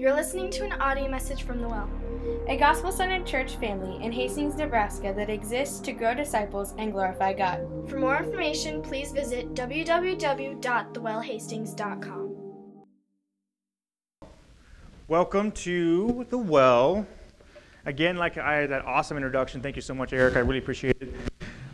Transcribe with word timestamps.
You're 0.00 0.14
listening 0.14 0.48
to 0.52 0.64
an 0.64 0.72
audio 0.80 1.10
message 1.10 1.42
from 1.42 1.60
The 1.60 1.68
Well. 1.68 1.90
a 2.48 2.56
gospel 2.56 2.90
centered 2.90 3.26
church 3.26 3.56
family 3.56 4.02
in 4.02 4.10
Hastings, 4.10 4.54
Nebraska 4.54 5.12
that 5.14 5.28
exists 5.28 5.78
to 5.80 5.92
grow 5.92 6.14
disciples 6.14 6.72
and 6.78 6.90
glorify 6.90 7.34
God. 7.34 7.66
For 7.86 7.98
more 7.98 8.16
information, 8.16 8.80
please 8.80 9.12
visit 9.12 9.52
www.thewellhastings.com. 9.52 12.36
Welcome 15.06 15.52
to 15.52 16.26
the 16.30 16.38
well. 16.38 17.06
Again, 17.84 18.16
like 18.16 18.38
I 18.38 18.54
had 18.54 18.70
that 18.70 18.86
awesome 18.86 19.18
introduction. 19.18 19.60
Thank 19.60 19.76
you 19.76 19.82
so 19.82 19.92
much, 19.92 20.14
Eric. 20.14 20.36
I 20.36 20.38
really 20.38 20.60
appreciate 20.60 20.96
it. 20.98 21.14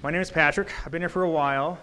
My 0.03 0.11
name 0.11 0.21
is 0.21 0.33
Patrick. 0.33 0.73
I've 0.85 0.91
been 0.91 1.03
here 1.03 1.09
for 1.09 1.23
a 1.23 1.31
while, 1.31 1.79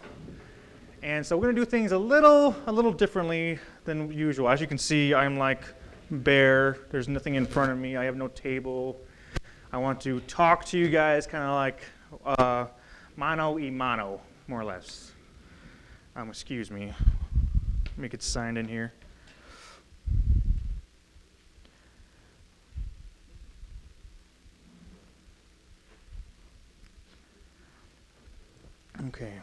and 1.04 1.26
so 1.26 1.38
we're 1.38 1.44
gonna 1.44 1.56
do 1.56 1.64
things 1.64 1.94
a 1.94 1.98
little, 1.98 2.54
a 2.68 2.72
little 2.74 2.92
differently 2.92 3.60
than 3.86 4.12
usual. 4.12 4.50
As 4.50 4.60
you 4.60 4.68
can 4.68 4.78
see, 4.78 5.14
I'm 5.14 5.38
like 5.38 5.64
bare. 6.20 6.78
There's 6.92 7.08
nothing 7.08 7.36
in 7.36 7.46
front 7.46 7.72
of 7.72 7.78
me. 7.78 7.98
I 7.98 8.06
have 8.06 8.16
no 8.16 8.28
table. 8.28 9.00
I 9.72 9.78
want 9.78 10.02
to 10.02 10.20
talk 10.22 10.66
to 10.66 10.78
you 10.78 10.90
guys, 10.90 11.26
kind 11.26 11.44
of 11.44 11.56
like 11.56 11.82
uh, 12.26 12.68
mano 13.16 13.54
y 13.58 13.70
mano, 13.70 14.22
more 14.48 14.62
or 14.62 14.66
less. 14.66 15.12
Um, 16.16 16.30
excuse 16.30 16.70
me. 16.70 16.94
Let 17.86 17.98
me 17.98 18.10
get 18.10 18.22
signed 18.22 18.58
in 18.58 18.68
here. 18.68 18.94
Okay. 29.08 29.34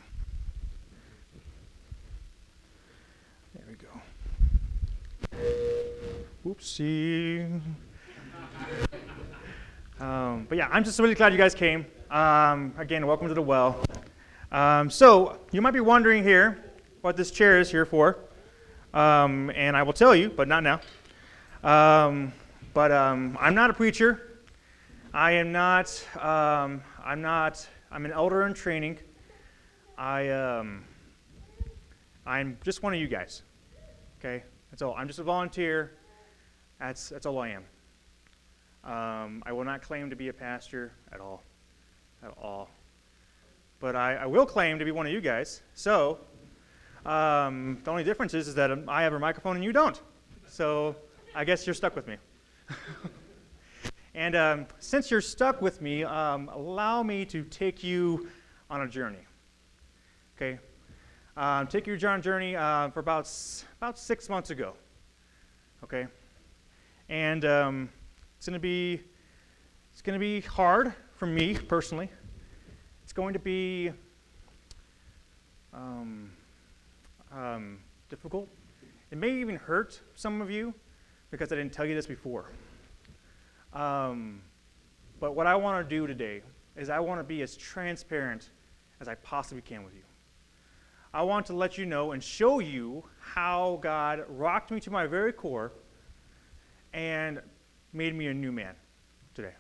There 3.54 3.64
we 3.68 3.74
go. 3.74 3.88
Whoopsie. 6.46 7.60
Um, 10.00 10.46
but 10.48 10.56
yeah, 10.56 10.68
I'm 10.72 10.82
just 10.82 10.98
really 10.98 11.14
glad 11.14 11.32
you 11.32 11.38
guys 11.38 11.54
came. 11.54 11.84
Um, 12.10 12.72
again, 12.78 13.06
welcome 13.06 13.28
to 13.28 13.34
the 13.34 13.42
well. 13.42 13.84
Um, 14.50 14.88
so 14.88 15.38
you 15.52 15.60
might 15.60 15.72
be 15.72 15.80
wondering 15.80 16.22
here 16.22 16.64
what 17.02 17.18
this 17.18 17.30
chair 17.30 17.60
is 17.60 17.70
here 17.70 17.84
for, 17.84 18.20
um, 18.94 19.50
and 19.54 19.76
I 19.76 19.82
will 19.82 19.92
tell 19.92 20.14
you, 20.16 20.30
but 20.30 20.48
not 20.48 20.62
now. 20.62 20.80
Um, 21.62 22.32
but 22.72 22.90
um, 22.90 23.36
I'm 23.38 23.54
not 23.54 23.68
a 23.68 23.74
preacher. 23.74 24.40
I 25.12 25.32
am 25.32 25.52
not. 25.52 26.06
I'm 26.18 26.82
not. 27.20 27.68
I'm 27.92 28.06
an 28.06 28.12
elder 28.12 28.46
in 28.46 28.54
training. 28.54 28.98
I 29.98 30.30
I'm 32.24 32.56
just 32.64 32.82
one 32.82 32.94
of 32.94 33.00
you 33.00 33.08
guys. 33.08 33.42
Okay, 34.18 34.42
that's 34.70 34.80
all. 34.80 34.94
I'm 34.96 35.06
just 35.06 35.18
a 35.18 35.22
volunteer. 35.22 35.92
That's 36.80 37.10
that's 37.10 37.26
all 37.26 37.38
I 37.38 37.50
am. 37.50 37.64
Um, 38.82 39.42
I 39.44 39.52
will 39.52 39.64
not 39.64 39.82
claim 39.82 40.08
to 40.08 40.16
be 40.16 40.28
a 40.28 40.32
pastor 40.32 40.92
at 41.12 41.20
all, 41.20 41.42
at 42.24 42.32
all. 42.40 42.70
But 43.78 43.94
I, 43.94 44.16
I 44.16 44.26
will 44.26 44.46
claim 44.46 44.78
to 44.78 44.84
be 44.84 44.90
one 44.90 45.06
of 45.06 45.12
you 45.12 45.20
guys. 45.20 45.60
So 45.74 46.18
um, 47.04 47.78
the 47.84 47.90
only 47.90 48.04
difference 48.04 48.32
is, 48.32 48.48
is 48.48 48.54
that 48.54 48.70
I 48.88 49.02
have 49.02 49.12
a 49.12 49.18
microphone 49.18 49.56
and 49.56 49.64
you 49.64 49.72
don't. 49.72 50.00
So 50.46 50.96
I 51.34 51.44
guess 51.44 51.66
you're 51.66 51.74
stuck 51.74 51.94
with 51.94 52.08
me. 52.08 52.16
and 54.14 54.34
um, 54.34 54.66
since 54.78 55.10
you're 55.10 55.20
stuck 55.20 55.60
with 55.60 55.82
me, 55.82 56.04
um, 56.04 56.48
allow 56.48 57.02
me 57.02 57.26
to 57.26 57.42
take 57.44 57.84
you 57.84 58.28
on 58.70 58.80
a 58.80 58.88
journey. 58.88 59.26
Okay? 60.36 60.58
Um, 61.36 61.66
take 61.66 61.86
on 61.86 62.18
a 62.18 62.22
journey 62.22 62.56
uh, 62.56 62.88
for 62.90 63.00
about, 63.00 63.30
about 63.76 63.98
six 63.98 64.30
months 64.30 64.48
ago. 64.48 64.72
Okay? 65.84 66.06
And 67.10 67.44
um, 67.44 67.88
it's 68.36 68.46
going 68.46 68.54
to 68.54 68.60
be 68.60 69.02
it's 69.92 70.00
going 70.00 70.14
to 70.14 70.20
be 70.20 70.40
hard 70.42 70.94
for 71.16 71.26
me 71.26 71.54
personally. 71.68 72.08
It's 73.02 73.12
going 73.12 73.32
to 73.32 73.40
be 73.40 73.90
um, 75.74 76.30
um, 77.34 77.80
difficult. 78.08 78.48
It 79.10 79.18
may 79.18 79.32
even 79.32 79.56
hurt 79.56 80.00
some 80.14 80.40
of 80.40 80.52
you 80.52 80.72
because 81.32 81.50
I 81.50 81.56
didn't 81.56 81.72
tell 81.72 81.84
you 81.84 81.96
this 81.96 82.06
before. 82.06 82.52
Um, 83.72 84.40
but 85.18 85.34
what 85.34 85.48
I 85.48 85.56
want 85.56 85.84
to 85.84 85.96
do 85.96 86.06
today 86.06 86.42
is 86.76 86.90
I 86.90 87.00
want 87.00 87.18
to 87.18 87.24
be 87.24 87.42
as 87.42 87.56
transparent 87.56 88.50
as 89.00 89.08
I 89.08 89.16
possibly 89.16 89.62
can 89.62 89.82
with 89.82 89.94
you. 89.94 90.02
I 91.12 91.22
want 91.22 91.44
to 91.46 91.54
let 91.54 91.76
you 91.76 91.86
know 91.86 92.12
and 92.12 92.22
show 92.22 92.60
you 92.60 93.02
how 93.18 93.80
God 93.82 94.24
rocked 94.28 94.70
me 94.70 94.78
to 94.78 94.92
my 94.92 95.08
very 95.08 95.32
core 95.32 95.72
and 96.92 97.40
made 97.92 98.14
me 98.14 98.28
a 98.28 98.34
new 98.34 98.52
man 98.52 98.74
today. 99.34 99.54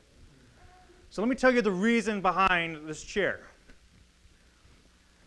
So 1.10 1.22
let 1.22 1.28
me 1.28 1.34
tell 1.34 1.52
you 1.52 1.62
the 1.62 1.72
reason 1.72 2.20
behind 2.20 2.88
this 2.88 3.02
chair. 3.02 3.40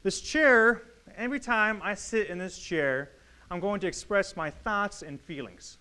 This 0.03 0.21
chair, 0.21 0.83
every 1.15 1.39
time 1.39 1.81
I 1.83 1.95
sit 1.95 2.27
in 2.27 2.37
this 2.37 2.57
chair, 2.57 3.11
I'm 3.51 3.59
going 3.59 3.79
to 3.81 3.87
express 3.87 4.35
my 4.35 4.49
thoughts 4.49 5.01
and 5.01 5.19
feelings. 5.19 5.77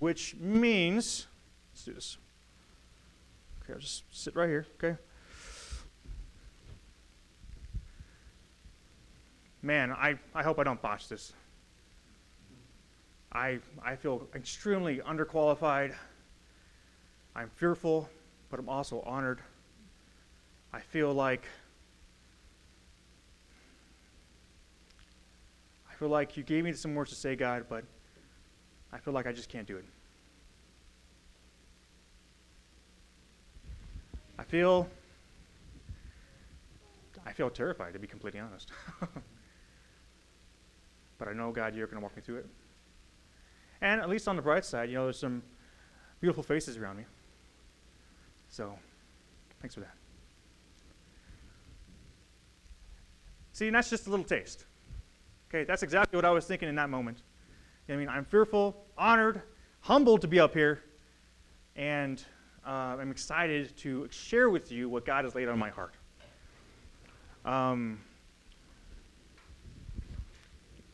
Which 0.00 0.36
means, 0.36 1.26
let's 1.72 1.84
do 1.84 1.94
this. 1.94 2.18
Okay, 3.62 3.72
I'll 3.72 3.80
just 3.80 4.04
sit 4.10 4.36
right 4.36 4.48
here, 4.48 4.66
okay? 4.76 4.98
Man, 9.62 9.90
I, 9.90 10.18
I 10.34 10.42
hope 10.42 10.58
I 10.58 10.64
don't 10.64 10.80
botch 10.80 11.08
this. 11.08 11.32
I, 13.32 13.58
I 13.84 13.96
feel 13.96 14.26
extremely 14.34 14.98
underqualified. 14.98 15.94
I'm 17.34 17.50
fearful, 17.56 18.08
but 18.50 18.58
I'm 18.58 18.68
also 18.68 19.00
honored. 19.06 19.40
I 20.72 20.80
feel 20.80 21.12
like 21.12 21.46
I 25.90 25.94
feel 25.98 26.08
like 26.08 26.36
you 26.36 26.42
gave 26.42 26.64
me 26.64 26.72
some 26.72 26.94
words 26.94 27.10
to 27.10 27.16
say, 27.16 27.36
God, 27.36 27.66
but 27.68 27.84
I 28.92 28.98
feel 28.98 29.14
like 29.14 29.26
I 29.26 29.32
just 29.32 29.48
can't 29.48 29.66
do 29.66 29.76
it. 29.78 29.84
I 34.38 34.44
feel 34.44 34.88
I 37.24 37.32
feel 37.32 37.50
terrified 37.50 37.92
to 37.94 37.98
be 37.98 38.06
completely 38.06 38.40
honest. 38.40 38.70
but 41.18 41.28
I 41.28 41.32
know 41.32 41.50
God, 41.50 41.74
you're 41.74 41.86
going 41.86 41.96
to 41.98 42.02
walk 42.02 42.14
me 42.16 42.22
through 42.22 42.36
it. 42.36 42.46
And 43.80 44.00
at 44.00 44.08
least 44.08 44.28
on 44.28 44.36
the 44.36 44.42
bright 44.42 44.64
side, 44.64 44.88
you 44.88 44.96
know, 44.96 45.04
there's 45.04 45.18
some 45.18 45.42
beautiful 46.20 46.42
faces 46.42 46.76
around 46.76 46.96
me. 46.96 47.04
So, 48.48 48.78
thanks 49.60 49.74
for 49.74 49.80
that. 49.80 49.94
See, 53.52 53.66
and 53.66 53.74
that's 53.74 53.90
just 53.90 54.06
a 54.06 54.10
little 54.10 54.24
taste. 54.24 54.64
Okay, 55.48 55.64
that's 55.64 55.82
exactly 55.82 56.16
what 56.16 56.24
I 56.24 56.30
was 56.30 56.46
thinking 56.46 56.68
in 56.68 56.74
that 56.74 56.90
moment. 56.90 57.22
I 57.88 57.96
mean, 57.96 58.08
I'm 58.08 58.24
fearful, 58.24 58.84
honored, 58.98 59.42
humbled 59.80 60.20
to 60.22 60.28
be 60.28 60.40
up 60.40 60.52
here, 60.52 60.82
and 61.76 62.22
uh, 62.66 62.96
I'm 63.00 63.10
excited 63.10 63.76
to 63.78 64.08
share 64.10 64.50
with 64.50 64.72
you 64.72 64.88
what 64.88 65.04
God 65.04 65.24
has 65.24 65.34
laid 65.34 65.48
on 65.48 65.58
my 65.58 65.70
heart. 65.70 65.94
Um, 67.44 68.00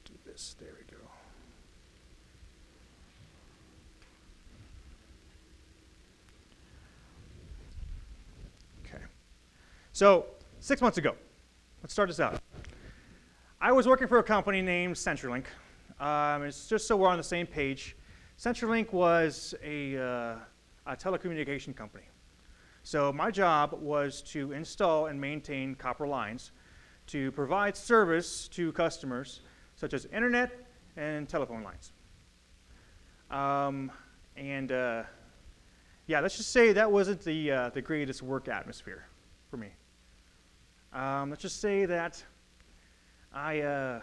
do 0.05 0.13
this. 0.27 0.55
There 0.61 0.69
we 0.79 0.85
go. 0.95 1.03
Okay. 8.85 9.03
So, 10.03 10.27
six 10.59 10.83
months 10.83 10.99
ago, 10.99 11.15
let's 11.81 11.93
start 11.93 12.09
this 12.09 12.19
out. 12.19 12.41
I 13.61 13.71
was 13.71 13.87
working 13.87 14.09
for 14.09 14.19
a 14.19 14.23
company 14.25 14.61
named 14.61 14.97
CenturyLink. 14.97 15.45
Um, 16.01 16.43
it's 16.43 16.67
just 16.67 16.89
so 16.89 16.97
we're 16.97 17.07
on 17.07 17.19
the 17.19 17.23
same 17.23 17.47
page. 17.47 17.95
CenturyLink 18.37 18.93
was 18.93 19.55
a, 19.63 19.97
uh, 19.97 20.37
a 20.87 20.97
telecommunication 20.97 21.77
company. 21.77 22.03
So 22.83 23.13
my 23.13 23.31
job 23.31 23.79
was 23.81 24.23
to 24.33 24.51
install 24.51 25.07
and 25.07 25.21
maintain 25.21 25.77
copper 25.77 26.09
lines 26.09 26.51
to 27.07 27.31
provide 27.31 27.77
service 27.77 28.49
to 28.49 28.73
customers, 28.73 29.43
such 29.77 29.95
as 29.95 30.07
internet 30.07 30.51
and 30.97 31.29
telephone 31.29 31.63
lines. 31.63 31.93
Um, 33.31 33.93
and 34.37 34.73
uh, 34.73 35.05
yeah, 36.09 36.19
let's 36.19 36.37
just 36.39 36.51
say 36.51 36.73
that 36.73 36.91
wasn't 36.91 37.23
the, 37.23 37.53
uh, 37.53 37.69
the 37.69 37.83
greatest 37.83 38.21
work 38.21 38.49
atmosphere 38.49 39.07
for 39.49 39.59
me. 39.59 39.69
Um, 40.93 41.31
let's 41.31 41.41
just 41.41 41.61
say 41.61 41.87
that 41.87 42.23
I, 43.33 43.61
uh, 43.61 44.01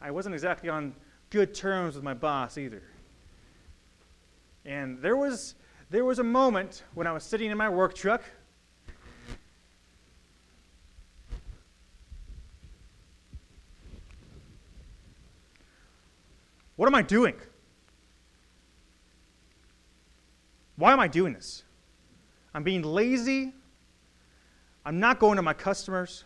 I 0.00 0.12
wasn't 0.12 0.36
exactly 0.36 0.68
on 0.68 0.94
good 1.30 1.52
terms 1.52 1.96
with 1.96 2.04
my 2.04 2.14
boss 2.14 2.58
either. 2.58 2.82
And 4.64 5.00
there 5.02 5.16
was, 5.16 5.56
there 5.90 6.04
was 6.04 6.20
a 6.20 6.24
moment 6.24 6.84
when 6.94 7.08
I 7.08 7.12
was 7.12 7.24
sitting 7.24 7.50
in 7.50 7.58
my 7.58 7.68
work 7.68 7.94
truck. 7.94 8.22
What 16.76 16.86
am 16.86 16.94
I 16.94 17.02
doing? 17.02 17.34
Why 20.76 20.92
am 20.92 21.00
I 21.00 21.08
doing 21.08 21.32
this? 21.32 21.64
I'm 22.54 22.62
being 22.62 22.82
lazy. 22.82 23.54
I'm 24.86 25.00
not 25.00 25.18
going 25.18 25.34
to 25.34 25.42
my 25.42 25.52
customers. 25.52 26.22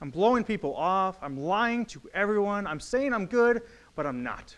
I'm 0.00 0.10
blowing 0.10 0.44
people 0.44 0.76
off. 0.76 1.18
I'm 1.20 1.36
lying 1.36 1.84
to 1.86 2.00
everyone. 2.14 2.68
I'm 2.68 2.78
saying 2.78 3.12
I'm 3.12 3.26
good, 3.26 3.62
but 3.96 4.06
I'm 4.06 4.22
not. 4.22 4.54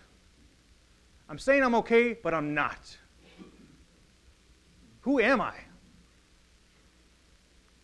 I'm 1.31 1.39
saying 1.39 1.63
I'm 1.63 1.75
okay, 1.77 2.13
but 2.13 2.35
I'm 2.35 2.53
not. 2.53 2.99
Who 5.01 5.19
am 5.19 5.41
I? 5.41 5.55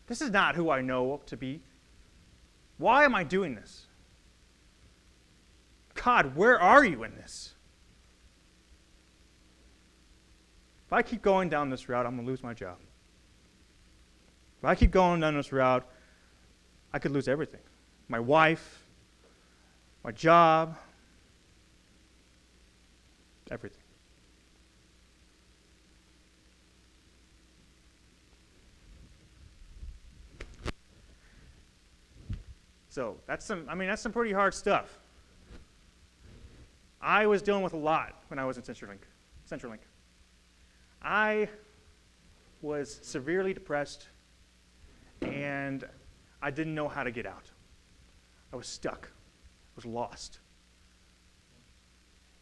This 0.07 0.21
is 0.21 0.31
not 0.31 0.55
who 0.55 0.69
I 0.71 0.83
know 0.83 1.23
to 1.25 1.37
be. 1.39 1.63
Why 2.77 3.05
am 3.05 3.15
I 3.15 3.25
doing 3.25 3.55
this? 3.55 3.87
God, 5.95 6.37
where 6.37 6.61
are 6.61 6.85
you 6.85 7.05
in 7.05 7.15
this? 7.15 7.55
If 10.87 10.93
I 10.93 11.01
keep 11.01 11.23
going 11.23 11.49
down 11.49 11.71
this 11.71 11.89
route, 11.89 12.05
I'm 12.05 12.17
going 12.17 12.27
to 12.27 12.31
lose 12.31 12.43
my 12.43 12.53
job. 12.53 12.77
If 14.61 14.65
I 14.67 14.75
keep 14.75 14.91
going 14.91 15.21
down 15.21 15.35
this 15.35 15.53
route, 15.53 15.87
I 16.93 16.99
could 16.99 17.13
lose 17.13 17.29
everything 17.29 17.61
my 18.09 18.21
wife, 18.21 18.85
my 20.05 20.13
job, 20.13 20.77
everything. 23.51 23.79
So 32.91 33.17
that's 33.27 33.47
some, 33.47 33.65
I 33.69 33.75
mean, 33.77 33.89
that's 33.89 34.03
some 34.03 34.13
pretty 34.13 34.33
hard 34.33 34.53
stuff. 34.53 34.99
I 37.01 37.27
was 37.27 37.41
dealing 37.41 37.63
with 37.63 37.73
a 37.73 37.79
lot 37.79 38.25
when 38.29 38.39
I 38.39 38.45
was 38.45 38.59
in 38.59 38.65
CenturyLink. 38.65 38.99
CenturyLink. 39.49 39.79
I 41.01 41.49
was 42.61 42.99
severely 43.03 43.55
depressed 43.55 44.09
and 45.23 45.85
I 46.43 46.51
didn't 46.51 46.75
know 46.75 46.89
how 46.89 47.03
to 47.03 47.11
get 47.11 47.27
out. 47.27 47.51
I 48.53 48.57
was 48.57 48.67
stuck. 48.67 49.11
I 49.13 49.77
was 49.77 49.85
lost. 49.87 50.41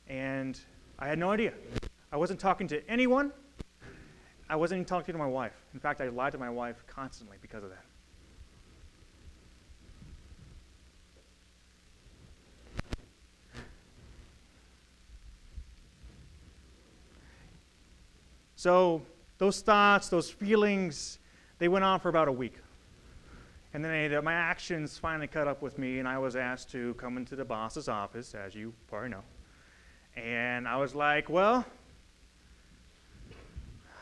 And 0.06 0.58
I 0.98 1.08
had 1.08 1.18
no 1.18 1.30
idea. 1.30 1.52
I 2.10 2.16
wasn't 2.16 2.40
talking 2.40 2.66
to 2.68 2.88
anyone. 2.88 3.32
I 4.48 4.56
wasn't 4.56 4.78
even 4.78 4.86
talking 4.86 5.12
to 5.12 5.18
my 5.18 5.26
wife. 5.26 5.52
In 5.74 5.80
fact, 5.80 6.00
I 6.00 6.08
lied 6.08 6.32
to 6.32 6.38
my 6.38 6.48
wife 6.48 6.82
constantly 6.86 7.36
because 7.42 7.62
of 7.62 7.70
that. 7.70 7.84
So 18.56 19.02
those 19.36 19.60
thoughts, 19.60 20.08
those 20.08 20.28
feelings, 20.28 21.20
they 21.58 21.68
went 21.68 21.84
on 21.84 22.00
for 22.00 22.08
about 22.08 22.26
a 22.26 22.32
week. 22.32 22.54
And 23.74 23.84
then 23.84 24.10
they, 24.10 24.20
my 24.20 24.32
actions 24.32 24.96
finally 24.96 25.26
caught 25.26 25.46
up 25.46 25.60
with 25.60 25.78
me, 25.78 25.98
and 25.98 26.08
I 26.08 26.18
was 26.18 26.36
asked 26.36 26.70
to 26.72 26.94
come 26.94 27.16
into 27.16 27.36
the 27.36 27.44
boss's 27.44 27.88
office, 27.88 28.34
as 28.34 28.54
you 28.54 28.72
probably 28.86 29.10
know. 29.10 29.22
And 30.16 30.66
I 30.66 30.76
was 30.76 30.94
like, 30.94 31.28
well, 31.28 31.64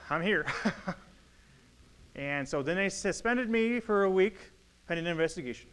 I'm 0.08 0.22
here. 0.22 0.46
and 2.14 2.48
so 2.48 2.62
then 2.62 2.76
they 2.76 2.88
suspended 2.88 3.50
me 3.50 3.80
for 3.80 4.04
a 4.04 4.10
week 4.10 4.36
pending 4.86 5.06
investigation. 5.06 5.68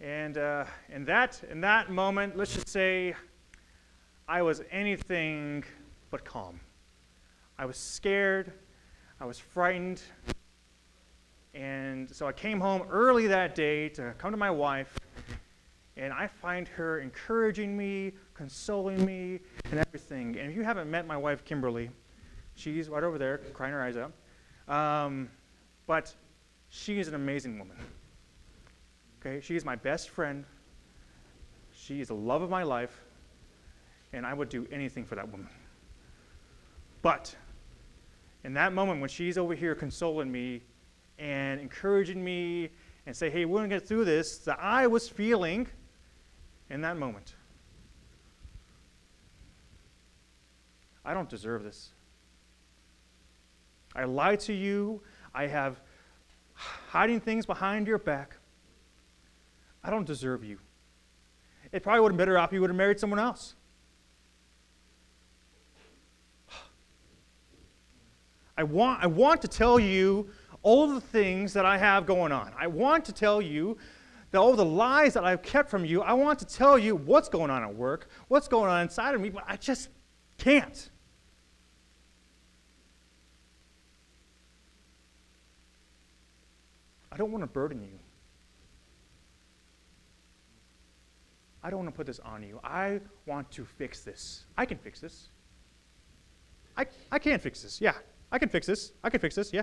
And 0.00 0.36
uh, 0.36 0.64
in, 0.88 1.04
that, 1.04 1.40
in 1.48 1.60
that 1.60 1.88
moment, 1.88 2.36
let's 2.36 2.52
just 2.52 2.68
say 2.68 3.14
I 4.26 4.42
was 4.42 4.60
anything 4.72 5.62
but 6.10 6.24
calm. 6.24 6.58
I 7.56 7.66
was 7.66 7.76
scared. 7.76 8.52
I 9.20 9.24
was 9.24 9.38
frightened. 9.38 10.02
And 11.54 12.08
so 12.14 12.26
I 12.26 12.32
came 12.32 12.60
home 12.60 12.82
early 12.90 13.26
that 13.26 13.54
day 13.54 13.88
to 13.90 14.14
come 14.16 14.30
to 14.30 14.36
my 14.36 14.50
wife, 14.50 14.98
and 15.96 16.12
I 16.12 16.26
find 16.26 16.66
her 16.68 17.00
encouraging 17.00 17.76
me, 17.76 18.12
consoling 18.32 19.04
me, 19.04 19.40
and 19.70 19.78
everything. 19.78 20.38
And 20.38 20.50
if 20.50 20.56
you 20.56 20.62
haven't 20.62 20.90
met 20.90 21.06
my 21.06 21.16
wife, 21.16 21.44
Kimberly, 21.44 21.90
she's 22.54 22.88
right 22.88 23.04
over 23.04 23.18
there 23.18 23.38
crying 23.52 23.74
her 23.74 23.82
eyes 23.82 23.96
out. 23.96 24.12
Um, 24.74 25.28
but 25.86 26.14
she 26.70 26.98
is 26.98 27.08
an 27.08 27.14
amazing 27.14 27.58
woman. 27.58 27.76
Okay, 29.20 29.40
she 29.40 29.54
is 29.54 29.64
my 29.64 29.76
best 29.76 30.08
friend. 30.08 30.44
She 31.74 32.00
is 32.00 32.08
the 32.08 32.14
love 32.14 32.40
of 32.40 32.48
my 32.48 32.62
life, 32.62 33.02
and 34.14 34.24
I 34.24 34.32
would 34.32 34.48
do 34.48 34.66
anything 34.72 35.04
for 35.04 35.16
that 35.16 35.30
woman. 35.30 35.48
But 37.02 37.34
in 38.44 38.54
that 38.54 38.72
moment 38.72 39.00
when 39.00 39.10
she's 39.10 39.36
over 39.36 39.54
here 39.54 39.74
consoling 39.74 40.32
me 40.32 40.62
and 41.18 41.60
encouraging 41.60 42.22
me 42.22 42.70
and 43.06 43.16
say, 43.16 43.30
hey, 43.30 43.44
we're 43.44 43.58
going 43.58 43.70
to 43.70 43.76
get 43.76 43.86
through 43.86 44.04
this, 44.04 44.38
that 44.38 44.58
I 44.60 44.86
was 44.86 45.08
feeling 45.08 45.66
in 46.70 46.80
that 46.82 46.96
moment. 46.96 47.34
I 51.04 51.14
don't 51.14 51.28
deserve 51.28 51.64
this. 51.64 51.90
I 53.94 54.04
lied 54.04 54.40
to 54.40 54.52
you. 54.52 55.02
I 55.34 55.46
have 55.46 55.80
hiding 56.54 57.20
things 57.20 57.44
behind 57.44 57.86
your 57.86 57.98
back. 57.98 58.36
I 59.82 59.90
don't 59.90 60.06
deserve 60.06 60.44
you. 60.44 60.58
It 61.72 61.82
probably 61.82 62.00
would 62.00 62.12
have 62.12 62.16
been 62.16 62.26
better 62.26 62.38
off 62.38 62.50
if 62.50 62.54
you 62.54 62.60
would 62.60 62.70
have 62.70 62.76
married 62.76 63.00
someone 63.00 63.18
else. 63.18 63.54
I 68.56 68.64
want, 68.64 69.02
I 69.02 69.06
want 69.06 69.40
to 69.42 69.48
tell 69.48 69.80
you 69.80 70.28
all 70.62 70.88
the 70.88 71.00
things 71.00 71.52
that 71.52 71.64
I 71.64 71.78
have 71.78 72.06
going 72.06 72.32
on. 72.32 72.52
I 72.58 72.66
want 72.66 73.04
to 73.06 73.12
tell 73.12 73.42
you 73.42 73.76
that 74.30 74.38
all 74.38 74.54
the 74.54 74.64
lies 74.64 75.14
that 75.14 75.24
I've 75.24 75.42
kept 75.42 75.68
from 75.68 75.84
you, 75.84 76.02
I 76.02 76.12
want 76.14 76.38
to 76.38 76.46
tell 76.46 76.78
you 76.78 76.96
what's 76.96 77.28
going 77.28 77.50
on 77.50 77.62
at 77.62 77.74
work, 77.74 78.08
what's 78.28 78.48
going 78.48 78.70
on 78.70 78.82
inside 78.82 79.14
of 79.14 79.20
me, 79.20 79.28
but 79.28 79.44
I 79.46 79.56
just 79.56 79.88
can't. 80.38 80.90
I 87.10 87.16
don't 87.16 87.30
want 87.30 87.42
to 87.42 87.46
burden 87.46 87.82
you. 87.82 87.98
I 91.62 91.70
don't 91.70 91.80
want 91.80 91.90
to 91.90 91.96
put 91.96 92.06
this 92.06 92.18
on 92.20 92.42
you. 92.42 92.58
I 92.64 93.00
want 93.26 93.50
to 93.52 93.64
fix 93.64 94.02
this. 94.02 94.46
I 94.56 94.64
can 94.64 94.78
fix 94.78 94.98
this. 94.98 95.28
I, 96.76 96.86
I 97.10 97.18
can 97.18 97.38
fix 97.38 97.62
this, 97.62 97.80
yeah. 97.80 97.92
I 98.32 98.38
can 98.38 98.48
fix 98.48 98.66
this. 98.66 98.92
I 99.04 99.10
can 99.10 99.20
fix 99.20 99.34
this, 99.34 99.52
yeah. 99.52 99.62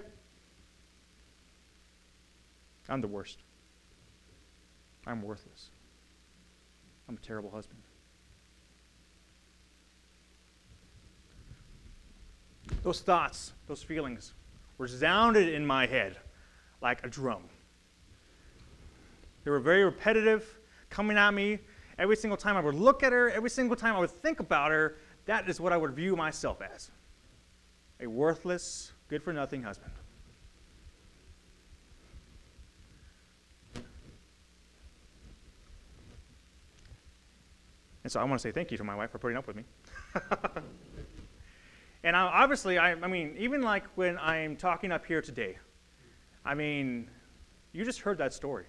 I'm 2.89 3.01
the 3.01 3.07
worst. 3.07 3.37
I'm 5.05 5.21
worthless. 5.21 5.69
I'm 7.07 7.15
a 7.15 7.25
terrible 7.25 7.51
husband. 7.51 7.81
Those 12.83 13.01
thoughts, 13.01 13.53
those 13.67 13.83
feelings 13.83 14.33
resounded 14.77 15.49
in 15.49 15.65
my 15.65 15.85
head 15.85 16.17
like 16.81 17.05
a 17.05 17.09
drum. 17.09 17.43
They 19.43 19.51
were 19.51 19.59
very 19.59 19.83
repetitive, 19.83 20.59
coming 20.89 21.17
at 21.17 21.33
me. 21.33 21.59
Every 21.97 22.15
single 22.15 22.37
time 22.37 22.55
I 22.55 22.61
would 22.61 22.75
look 22.75 23.03
at 23.03 23.11
her, 23.11 23.29
every 23.29 23.49
single 23.49 23.75
time 23.75 23.95
I 23.95 23.99
would 23.99 24.11
think 24.11 24.39
about 24.39 24.71
her, 24.71 24.97
that 25.25 25.49
is 25.49 25.59
what 25.59 25.73
I 25.73 25.77
would 25.77 25.91
view 25.91 26.15
myself 26.15 26.61
as 26.61 26.91
a 27.99 28.07
worthless, 28.07 28.93
good 29.09 29.21
for 29.21 29.33
nothing 29.33 29.63
husband. 29.63 29.91
And 38.09 38.13
so 38.13 38.19
I 38.19 38.23
want 38.23 38.39
to 38.39 38.41
say 38.41 38.51
thank 38.51 38.71
you 38.71 38.77
to 38.79 38.83
my 38.83 38.95
wife 38.95 39.11
for 39.11 39.19
putting 39.19 39.37
up 39.37 39.45
with 39.45 39.55
me. 39.55 39.63
and 42.03 42.15
I, 42.15 42.21
obviously, 42.21 42.79
I, 42.79 42.93
I 42.93 43.07
mean, 43.07 43.35
even 43.37 43.61
like 43.61 43.83
when 43.93 44.17
I'm 44.17 44.55
talking 44.55 44.91
up 44.91 45.05
here 45.05 45.21
today, 45.21 45.59
I 46.43 46.55
mean, 46.55 47.07
you 47.71 47.85
just 47.85 47.99
heard 47.99 48.17
that 48.17 48.33
story. 48.33 48.65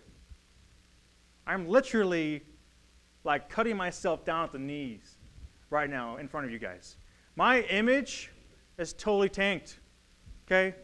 I'm 1.46 1.66
literally 1.66 2.42
like 3.24 3.48
cutting 3.48 3.78
myself 3.78 4.26
down 4.26 4.44
at 4.44 4.52
the 4.52 4.58
knees 4.58 5.16
right 5.70 5.88
now 5.88 6.18
in 6.18 6.28
front 6.28 6.44
of 6.44 6.52
you 6.52 6.58
guys. 6.58 6.98
My 7.34 7.62
image 7.62 8.30
is 8.76 8.92
totally 8.92 9.30
tanked. 9.30 9.78
Okay? 10.46 10.74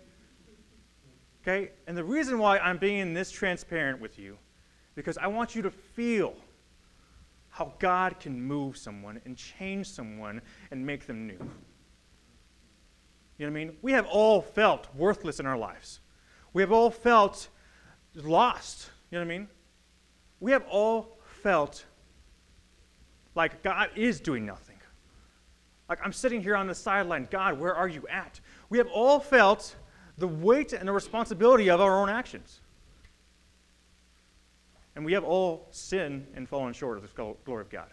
Okay? 1.42 1.72
And 1.86 1.94
the 1.94 2.04
reason 2.04 2.38
why 2.38 2.56
I'm 2.56 2.78
being 2.78 3.12
this 3.12 3.30
transparent 3.30 4.00
with 4.00 4.18
you, 4.18 4.38
because 4.94 5.18
I 5.18 5.26
want 5.26 5.54
you 5.54 5.60
to 5.60 5.70
feel 5.70 6.36
how 7.56 7.72
God 7.78 8.20
can 8.20 8.38
move 8.38 8.76
someone 8.76 9.18
and 9.24 9.34
change 9.34 9.88
someone 9.88 10.42
and 10.70 10.84
make 10.84 11.06
them 11.06 11.26
new. 11.26 11.38
You 13.38 13.46
know 13.46 13.52
what 13.52 13.60
I 13.60 13.64
mean? 13.64 13.76
We 13.80 13.92
have 13.92 14.06
all 14.08 14.42
felt 14.42 14.94
worthless 14.94 15.40
in 15.40 15.46
our 15.46 15.56
lives. 15.56 16.00
We 16.52 16.60
have 16.60 16.70
all 16.70 16.90
felt 16.90 17.48
lost. 18.14 18.90
You 19.10 19.16
know 19.16 19.24
what 19.24 19.32
I 19.32 19.38
mean? 19.38 19.48
We 20.38 20.52
have 20.52 20.64
all 20.68 21.16
felt 21.42 21.86
like 23.34 23.62
God 23.62 23.88
is 23.96 24.20
doing 24.20 24.44
nothing. 24.44 24.76
Like 25.88 26.00
I'm 26.04 26.12
sitting 26.12 26.42
here 26.42 26.56
on 26.56 26.66
the 26.66 26.74
sideline. 26.74 27.26
God, 27.30 27.58
where 27.58 27.74
are 27.74 27.88
you 27.88 28.06
at? 28.10 28.38
We 28.68 28.76
have 28.76 28.88
all 28.88 29.18
felt 29.18 29.76
the 30.18 30.28
weight 30.28 30.74
and 30.74 30.86
the 30.86 30.92
responsibility 30.92 31.70
of 31.70 31.80
our 31.80 32.02
own 32.02 32.10
actions. 32.10 32.60
And 34.96 35.04
we 35.04 35.12
have 35.12 35.24
all 35.24 35.68
sinned 35.70 36.26
and 36.34 36.48
fallen 36.48 36.72
short 36.72 36.96
of 36.96 37.02
the 37.02 37.34
glory 37.44 37.60
of 37.60 37.68
God. 37.68 37.90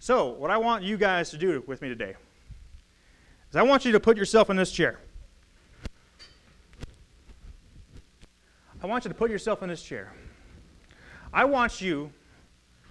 So, 0.00 0.30
what 0.30 0.50
I 0.50 0.56
want 0.56 0.82
you 0.82 0.96
guys 0.96 1.30
to 1.30 1.38
do 1.38 1.62
with 1.66 1.80
me 1.80 1.88
today 1.88 2.14
is 3.50 3.56
I 3.56 3.62
want 3.62 3.84
you 3.84 3.92
to 3.92 4.00
put 4.00 4.16
yourself 4.16 4.50
in 4.50 4.56
this 4.56 4.72
chair. 4.72 4.98
I 8.82 8.86
want 8.86 9.04
you 9.04 9.08
to 9.08 9.14
put 9.14 9.30
yourself 9.30 9.62
in 9.62 9.68
this 9.68 9.82
chair. 9.82 10.12
I 11.32 11.44
want 11.44 11.80
you 11.80 12.10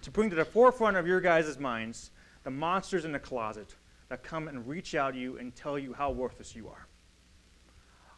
to 0.02 0.12
bring 0.12 0.30
to 0.30 0.36
the 0.36 0.46
forefront 0.46 0.96
of 0.96 1.08
your 1.08 1.20
guys' 1.20 1.60
minds 1.60 2.12
the 2.44 2.52
monsters 2.52 3.04
in 3.04 3.12
the 3.12 3.20
closet 3.20 3.76
that 4.08 4.24
come 4.24 4.48
and 4.48 4.66
reach 4.66 4.96
out 4.96 5.14
to 5.14 5.20
you 5.20 5.38
and 5.40 5.54
tell 5.56 5.78
you 5.78 5.94
how 5.94 6.12
worthless 6.12 6.56
you 6.56 6.70
are. 6.70 6.88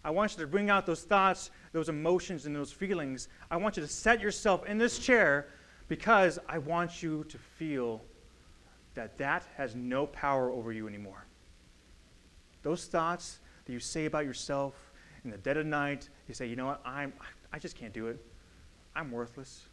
I 0.04 0.12
want 0.12 0.34
you 0.34 0.42
to 0.42 0.48
bring 0.48 0.70
out 0.70 0.86
those 0.86 1.04
thoughts, 1.04 1.52
those 1.74 1.90
emotions, 1.90 2.46
and 2.46 2.56
those 2.56 2.72
feelings. 2.72 3.28
I 3.52 3.58
want 3.58 3.78
you 3.78 3.84
to 3.84 3.90
set 3.90 4.22
yourself 4.22 4.66
in 4.66 4.78
this 4.78 4.98
chair 5.00 5.48
because 5.88 6.40
I 6.48 6.58
want 6.60 7.04
you 7.04 7.26
to 7.26 7.38
feel 7.38 8.02
that 8.96 9.18
that 9.18 9.44
has 9.56 9.76
no 9.76 10.08
power 10.08 10.52
over 10.52 10.72
you 10.72 10.88
anymore. 10.88 11.26
Those 12.64 12.86
thoughts 12.86 13.40
that 13.66 13.74
you 13.74 13.80
say 13.80 14.06
about 14.06 14.26
yourself 14.26 14.74
in 15.24 15.32
the 15.32 15.38
dead 15.38 15.58
of 15.58 15.66
night, 15.66 16.10
you 16.28 16.34
say, 16.34 16.48
you 16.48 16.56
know 16.56 16.66
what, 16.66 16.82
I'm, 16.86 17.14
I 17.52 17.60
just 17.60 17.76
can't 17.76 17.94
do 17.94 18.08
it. 18.08 18.24
I'm 18.96 19.12
worthless. 19.12 19.66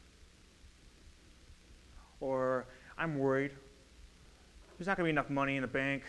Or 2.21 2.66
I'm 2.99 3.18
worried. 3.18 3.52
There's 4.78 4.87
not 4.87 4.97
going 4.97 5.04
to 5.04 5.09
be 5.09 5.14
enough 5.14 5.30
money 5.30 5.56
in 5.56 5.62
the 5.62 5.68
bank. 5.68 6.02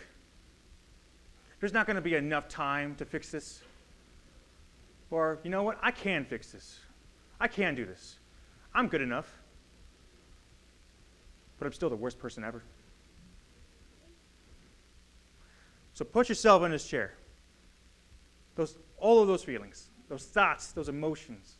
There's 1.60 1.72
not 1.72 1.86
going 1.86 1.96
to 1.96 2.02
be 2.02 2.14
enough 2.14 2.48
time 2.48 2.94
to 2.96 3.04
fix 3.04 3.30
this. 3.30 3.62
Or, 5.10 5.38
you 5.42 5.50
know 5.50 5.62
what, 5.62 5.78
I 5.82 5.90
can 5.90 6.24
fix 6.24 6.52
this. 6.52 6.80
I 7.40 7.48
can 7.48 7.74
do 7.74 7.86
this. 7.86 8.18
I'm 8.74 8.88
good 8.88 9.00
enough. 9.00 9.32
But 11.58 11.66
I'm 11.66 11.72
still 11.72 11.90
the 11.90 11.96
worst 11.96 12.18
person 12.18 12.44
ever. 12.44 12.62
So 15.94 16.04
put 16.04 16.28
yourself 16.28 16.62
in 16.62 16.70
this 16.70 16.86
chair. 16.86 17.14
Those, 18.54 18.76
all 18.98 19.20
of 19.20 19.28
those 19.28 19.42
feelings, 19.42 19.88
those 20.08 20.24
thoughts, 20.24 20.72
those 20.72 20.88
emotions. 20.88 21.56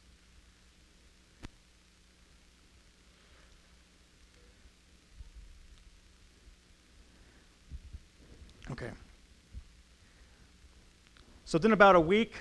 Okay. 8.71 8.91
So 11.45 11.59
then, 11.59 11.73
about 11.73 11.97
a 11.97 12.01
week 12.01 12.35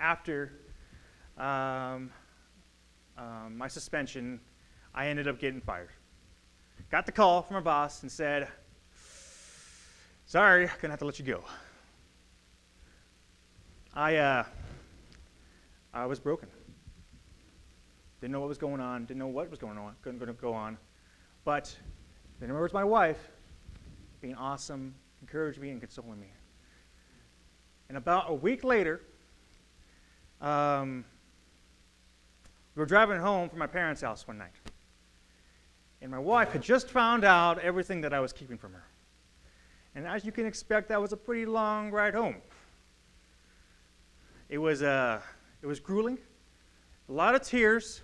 after 0.00 0.52
um, 1.36 2.10
um, 3.18 3.56
my 3.56 3.68
suspension, 3.68 4.40
I 4.94 5.06
ended 5.08 5.28
up 5.28 5.38
getting 5.38 5.60
fired. 5.60 5.90
Got 6.90 7.06
the 7.06 7.12
call 7.12 7.42
from 7.42 7.54
my 7.54 7.60
boss 7.60 8.02
and 8.02 8.10
said, 8.10 8.48
Sorry, 10.26 10.64
I'm 10.64 10.74
gonna 10.80 10.92
have 10.92 11.00
to 11.00 11.04
let 11.04 11.18
you 11.18 11.24
go. 11.24 11.44
I, 13.94 14.16
uh, 14.16 14.44
I 15.92 16.06
was 16.06 16.20
broken. 16.20 16.48
Didn't 18.20 18.32
know 18.32 18.40
what 18.40 18.48
was 18.48 18.58
going 18.58 18.80
on. 18.80 19.06
Didn't 19.06 19.18
know 19.18 19.26
what 19.26 19.50
was 19.50 19.58
going 19.58 19.78
on. 19.78 19.94
Couldn't 20.02 20.20
to 20.20 20.32
go 20.34 20.52
on. 20.52 20.78
But 21.44 21.74
then 22.38 22.48
there 22.48 22.60
was 22.60 22.72
my 22.72 22.84
wife, 22.84 23.18
being 24.20 24.34
awesome, 24.34 24.94
encouraged 25.20 25.58
me 25.58 25.70
and 25.70 25.80
consoling 25.80 26.20
me. 26.20 26.28
And 27.88 27.98
about 27.98 28.26
a 28.28 28.34
week 28.34 28.62
later, 28.62 29.00
um, 30.40 31.04
we 32.74 32.80
were 32.80 32.86
driving 32.86 33.20
home 33.20 33.48
from 33.48 33.58
my 33.58 33.66
parents' 33.66 34.00
house 34.00 34.26
one 34.26 34.38
night. 34.38 34.52
And 36.02 36.10
my 36.10 36.18
wife 36.18 36.52
had 36.52 36.62
just 36.62 36.88
found 36.88 37.24
out 37.24 37.58
everything 37.58 38.00
that 38.00 38.14
I 38.14 38.20
was 38.20 38.32
keeping 38.32 38.56
from 38.56 38.72
her. 38.72 38.84
And 39.94 40.06
as 40.06 40.24
you 40.24 40.32
can 40.32 40.46
expect, 40.46 40.88
that 40.88 41.00
was 41.00 41.12
a 41.12 41.16
pretty 41.16 41.44
long 41.44 41.90
ride 41.90 42.14
home. 42.14 42.36
It 44.48 44.58
was, 44.58 44.82
uh, 44.82 45.20
it 45.62 45.66
was 45.66 45.78
grueling, 45.78 46.18
a 47.08 47.12
lot 47.12 47.34
of 47.34 47.42
tears, 47.42 48.00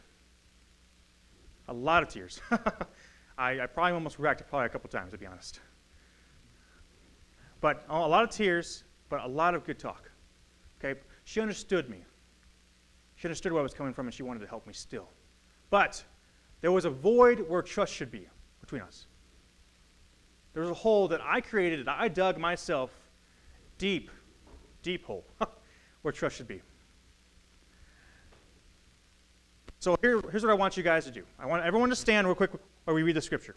a 1.68 1.72
lot 1.72 2.02
of 2.02 2.08
tears. 2.08 2.40
I, 3.38 3.60
I, 3.60 3.66
probably 3.66 3.92
almost 3.92 4.18
wrecked 4.18 4.46
probably 4.48 4.66
a 4.66 4.68
couple 4.68 4.88
times, 4.88 5.12
to 5.12 5.18
be 5.18 5.26
honest. 5.26 5.60
But 7.60 7.84
a 7.88 7.98
lot 7.98 8.24
of 8.24 8.30
tears, 8.30 8.84
but 9.08 9.24
a 9.24 9.26
lot 9.26 9.54
of 9.54 9.64
good 9.64 9.78
talk. 9.78 10.10
Okay, 10.78 11.00
she 11.24 11.40
understood 11.40 11.88
me. 11.88 12.04
She 13.16 13.26
understood 13.26 13.52
where 13.52 13.61
I 13.61 13.62
was 13.62 13.75
coming 13.75 13.92
from, 13.92 14.06
and 14.06 14.14
she 14.14 14.23
wanted 14.23 14.40
to 14.40 14.46
help 14.46 14.66
me 14.66 14.73
still. 14.73 15.08
But 15.70 16.02
there 16.61 16.73
was 16.73 16.85
a 16.85 16.90
void 16.90 17.44
where 17.49 17.62
trust 17.62 17.92
should 17.92 18.11
be 18.11 18.28
between 18.61 18.82
us. 18.82 19.06
There 20.52 20.62
was 20.62 20.70
a 20.70 20.75
hole 20.75 21.08
that 21.08 21.20
I 21.23 21.40
created, 21.40 21.87
that 21.87 21.96
I 21.99 22.08
dug 22.08 22.38
myself, 22.38 22.90
deep, 23.78 24.11
deep 24.82 25.04
hole, 25.04 25.25
where 26.02 26.12
trust 26.12 26.37
should 26.37 26.49
be. 26.49 26.62
So 29.78 29.96
here, 30.00 30.20
here's 30.30 30.42
what 30.42 30.50
I 30.50 30.54
want 30.54 30.76
you 30.76 30.82
guys 30.82 31.04
to 31.04 31.11
do. 31.11 31.23
I 31.38 31.46
want 31.46 31.64
everyone 31.64 31.90
to 31.90 31.96
stand 31.96 32.26
real 32.26 32.35
quick 32.35 32.50
while 32.85 32.94
we 32.94 33.02
read 33.02 33.16
the 33.16 33.23
scripture. 33.23 33.54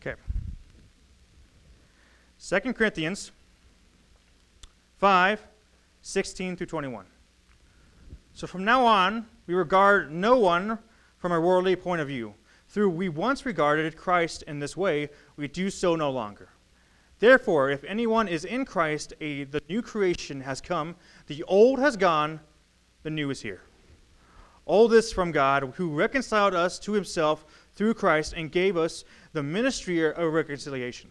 Okay. 0.00 0.20
2 2.38 2.72
Corinthians 2.74 3.32
5, 4.98 5.46
16 6.02 6.56
through 6.56 6.66
21. 6.66 7.06
So 8.34 8.46
from 8.46 8.64
now 8.64 8.84
on, 8.84 9.26
we 9.46 9.54
regard 9.54 10.12
no 10.12 10.38
one 10.38 10.78
from 11.18 11.32
a 11.32 11.40
worldly 11.40 11.76
point 11.76 12.00
of 12.00 12.08
view. 12.08 12.34
Through 12.68 12.90
we 12.90 13.08
once 13.08 13.46
regarded 13.46 13.96
Christ 13.96 14.42
in 14.42 14.58
this 14.58 14.76
way, 14.76 15.08
we 15.36 15.48
do 15.48 15.70
so 15.70 15.96
no 15.96 16.10
longer. 16.10 16.50
Therefore, 17.18 17.70
if 17.70 17.82
anyone 17.84 18.28
is 18.28 18.44
in 18.44 18.66
Christ, 18.66 19.14
a, 19.20 19.44
the 19.44 19.62
new 19.68 19.80
creation 19.80 20.42
has 20.42 20.60
come, 20.60 20.96
the 21.28 21.42
old 21.44 21.78
has 21.78 21.96
gone, 21.96 22.40
the 23.02 23.10
new 23.10 23.30
is 23.30 23.40
here. 23.40 23.62
All 24.66 24.88
this 24.88 25.12
from 25.12 25.32
God, 25.32 25.72
who 25.76 25.94
reconciled 25.94 26.54
us 26.54 26.78
to 26.80 26.92
himself 26.92 27.46
through 27.72 27.94
Christ 27.94 28.34
and 28.36 28.52
gave 28.52 28.76
us 28.76 29.04
the 29.32 29.42
ministry 29.42 30.04
of 30.04 30.32
reconciliation. 30.32 31.10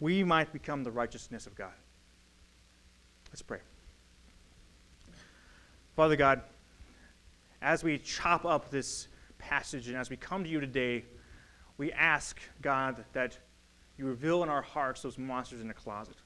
we 0.00 0.24
might 0.24 0.52
become 0.52 0.82
the 0.82 0.90
righteousness 0.90 1.46
of 1.46 1.54
God. 1.54 1.72
Let's 3.30 3.42
pray. 3.42 3.60
Father 5.94 6.16
God, 6.16 6.40
as 7.62 7.84
we 7.84 7.98
chop 7.98 8.44
up 8.44 8.70
this 8.70 9.08
passage 9.38 9.88
and 9.88 9.96
as 9.96 10.10
we 10.10 10.16
come 10.16 10.42
to 10.42 10.50
you 10.50 10.60
today, 10.60 11.04
we 11.76 11.92
ask, 11.92 12.40
God, 12.62 13.04
that 13.12 13.38
you 13.98 14.06
reveal 14.06 14.42
in 14.42 14.48
our 14.48 14.62
hearts 14.62 15.02
those 15.02 15.18
monsters 15.18 15.60
in 15.60 15.68
the 15.68 15.74
closet. 15.74 16.16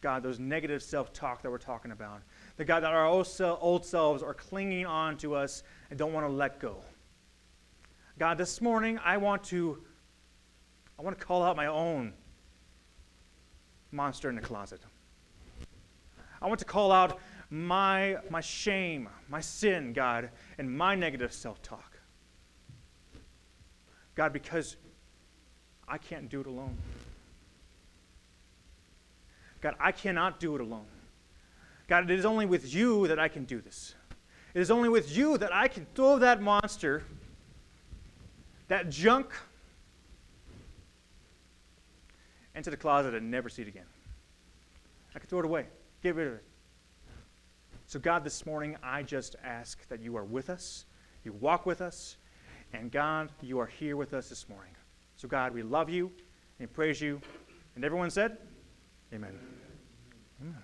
God, 0.00 0.22
those 0.22 0.38
negative 0.38 0.82
self 0.82 1.12
talk 1.12 1.42
that 1.42 1.50
we're 1.50 1.58
talking 1.58 1.90
about. 1.90 2.22
The 2.56 2.64
God, 2.64 2.82
that 2.82 2.92
our 2.92 3.06
old, 3.06 3.26
old 3.40 3.84
selves 3.84 4.22
are 4.22 4.34
clinging 4.34 4.86
on 4.86 5.16
to 5.18 5.34
us 5.34 5.62
and 5.90 5.98
don't 5.98 6.12
want 6.12 6.26
to 6.26 6.32
let 6.32 6.60
go. 6.60 6.76
God, 8.18 8.38
this 8.38 8.60
morning 8.60 9.00
I 9.04 9.16
want 9.16 9.42
to 9.44 9.82
I 10.98 11.02
want 11.02 11.18
to 11.18 11.24
call 11.24 11.42
out 11.42 11.56
my 11.56 11.66
own 11.66 12.12
monster 13.94 14.28
in 14.28 14.36
the 14.36 14.42
closet. 14.42 14.80
I 16.42 16.46
want 16.46 16.58
to 16.58 16.66
call 16.66 16.92
out 16.92 17.18
my, 17.48 18.18
my 18.28 18.40
shame, 18.40 19.08
my 19.30 19.40
sin, 19.40 19.92
God, 19.92 20.30
and 20.58 20.70
my 20.70 20.94
negative 20.94 21.32
self 21.32 21.62
talk. 21.62 21.98
God, 24.14 24.32
because 24.32 24.76
I 25.88 25.98
can't 25.98 26.28
do 26.28 26.40
it 26.40 26.46
alone. 26.46 26.76
God, 29.60 29.74
I 29.80 29.92
cannot 29.92 30.40
do 30.40 30.54
it 30.54 30.60
alone. 30.60 30.86
God, 31.88 32.10
it 32.10 32.18
is 32.18 32.24
only 32.24 32.46
with 32.46 32.74
you 32.74 33.06
that 33.08 33.18
I 33.18 33.28
can 33.28 33.44
do 33.44 33.60
this. 33.60 33.94
It 34.52 34.60
is 34.60 34.70
only 34.70 34.88
with 34.88 35.16
you 35.16 35.38
that 35.38 35.52
I 35.52 35.68
can 35.68 35.86
throw 35.94 36.18
that 36.18 36.42
monster, 36.42 37.02
that 38.68 38.90
junk, 38.90 39.32
into 42.54 42.70
the 42.70 42.76
closet 42.76 43.14
and 43.14 43.30
never 43.30 43.48
see 43.48 43.62
it 43.62 43.68
again. 43.68 43.86
I 45.14 45.18
can 45.18 45.28
throw 45.28 45.40
it 45.40 45.44
away, 45.44 45.66
get 46.02 46.14
rid 46.14 46.28
of 46.28 46.34
it. 46.34 46.44
So, 47.86 47.98
God, 47.98 48.24
this 48.24 48.46
morning, 48.46 48.76
I 48.82 49.02
just 49.02 49.36
ask 49.44 49.86
that 49.88 50.00
you 50.00 50.16
are 50.16 50.24
with 50.24 50.50
us, 50.50 50.86
you 51.24 51.32
walk 51.32 51.66
with 51.66 51.80
us, 51.80 52.16
and 52.72 52.90
God, 52.90 53.30
you 53.40 53.58
are 53.60 53.66
here 53.66 53.96
with 53.96 54.14
us 54.14 54.28
this 54.28 54.48
morning. 54.48 54.72
So, 55.16 55.28
God, 55.28 55.54
we 55.54 55.62
love 55.62 55.90
you 55.90 56.10
and 56.58 56.72
praise 56.72 57.00
you. 57.00 57.20
And 57.76 57.84
everyone 57.84 58.10
said, 58.10 58.38
Amen. 59.12 59.38
Amen. 60.40 60.56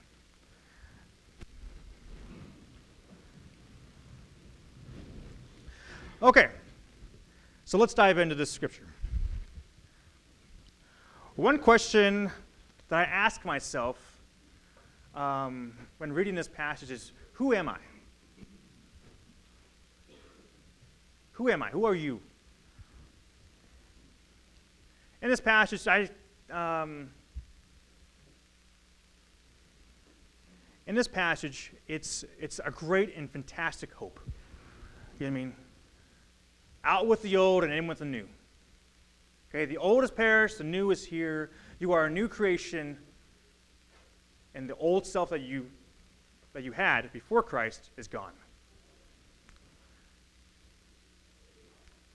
Okay, 6.22 6.48
so 7.64 7.78
let's 7.78 7.94
dive 7.94 8.18
into 8.18 8.34
this 8.34 8.50
scripture. 8.50 8.86
One 11.40 11.56
question 11.56 12.30
that 12.88 12.98
I 12.98 13.04
ask 13.04 13.46
myself 13.46 13.96
um, 15.14 15.72
when 15.96 16.12
reading 16.12 16.34
this 16.34 16.48
passage 16.48 16.90
is 16.90 17.12
Who 17.32 17.54
am 17.54 17.66
I? 17.66 17.78
Who 21.32 21.48
am 21.48 21.62
I? 21.62 21.70
Who 21.70 21.86
are 21.86 21.94
you? 21.94 22.20
In 25.22 25.30
this 25.30 25.40
passage, 25.40 25.88
I. 25.88 26.10
Um, 26.50 27.08
in 30.86 30.94
this 30.94 31.08
passage, 31.08 31.72
it's, 31.88 32.22
it's 32.38 32.60
a 32.62 32.70
great 32.70 33.16
and 33.16 33.30
fantastic 33.30 33.94
hope. 33.94 34.20
You 35.18 35.24
know 35.24 35.32
what 35.32 35.38
I 35.38 35.44
mean? 35.44 35.54
Out 36.84 37.06
with 37.06 37.22
the 37.22 37.38
old 37.38 37.64
and 37.64 37.72
in 37.72 37.86
with 37.86 38.00
the 38.00 38.04
new. 38.04 38.28
Okay, 39.50 39.64
the 39.64 39.78
old 39.78 40.04
is 40.04 40.10
perished, 40.10 40.58
the 40.58 40.64
new 40.64 40.90
is 40.92 41.04
here. 41.04 41.50
You 41.80 41.92
are 41.92 42.04
a 42.04 42.10
new 42.10 42.28
creation, 42.28 42.96
and 44.54 44.68
the 44.68 44.76
old 44.76 45.04
self 45.04 45.30
that 45.30 45.40
you 45.40 45.66
that 46.52 46.62
you 46.62 46.72
had 46.72 47.12
before 47.12 47.42
Christ 47.42 47.90
is 47.96 48.08
gone. 48.08 48.32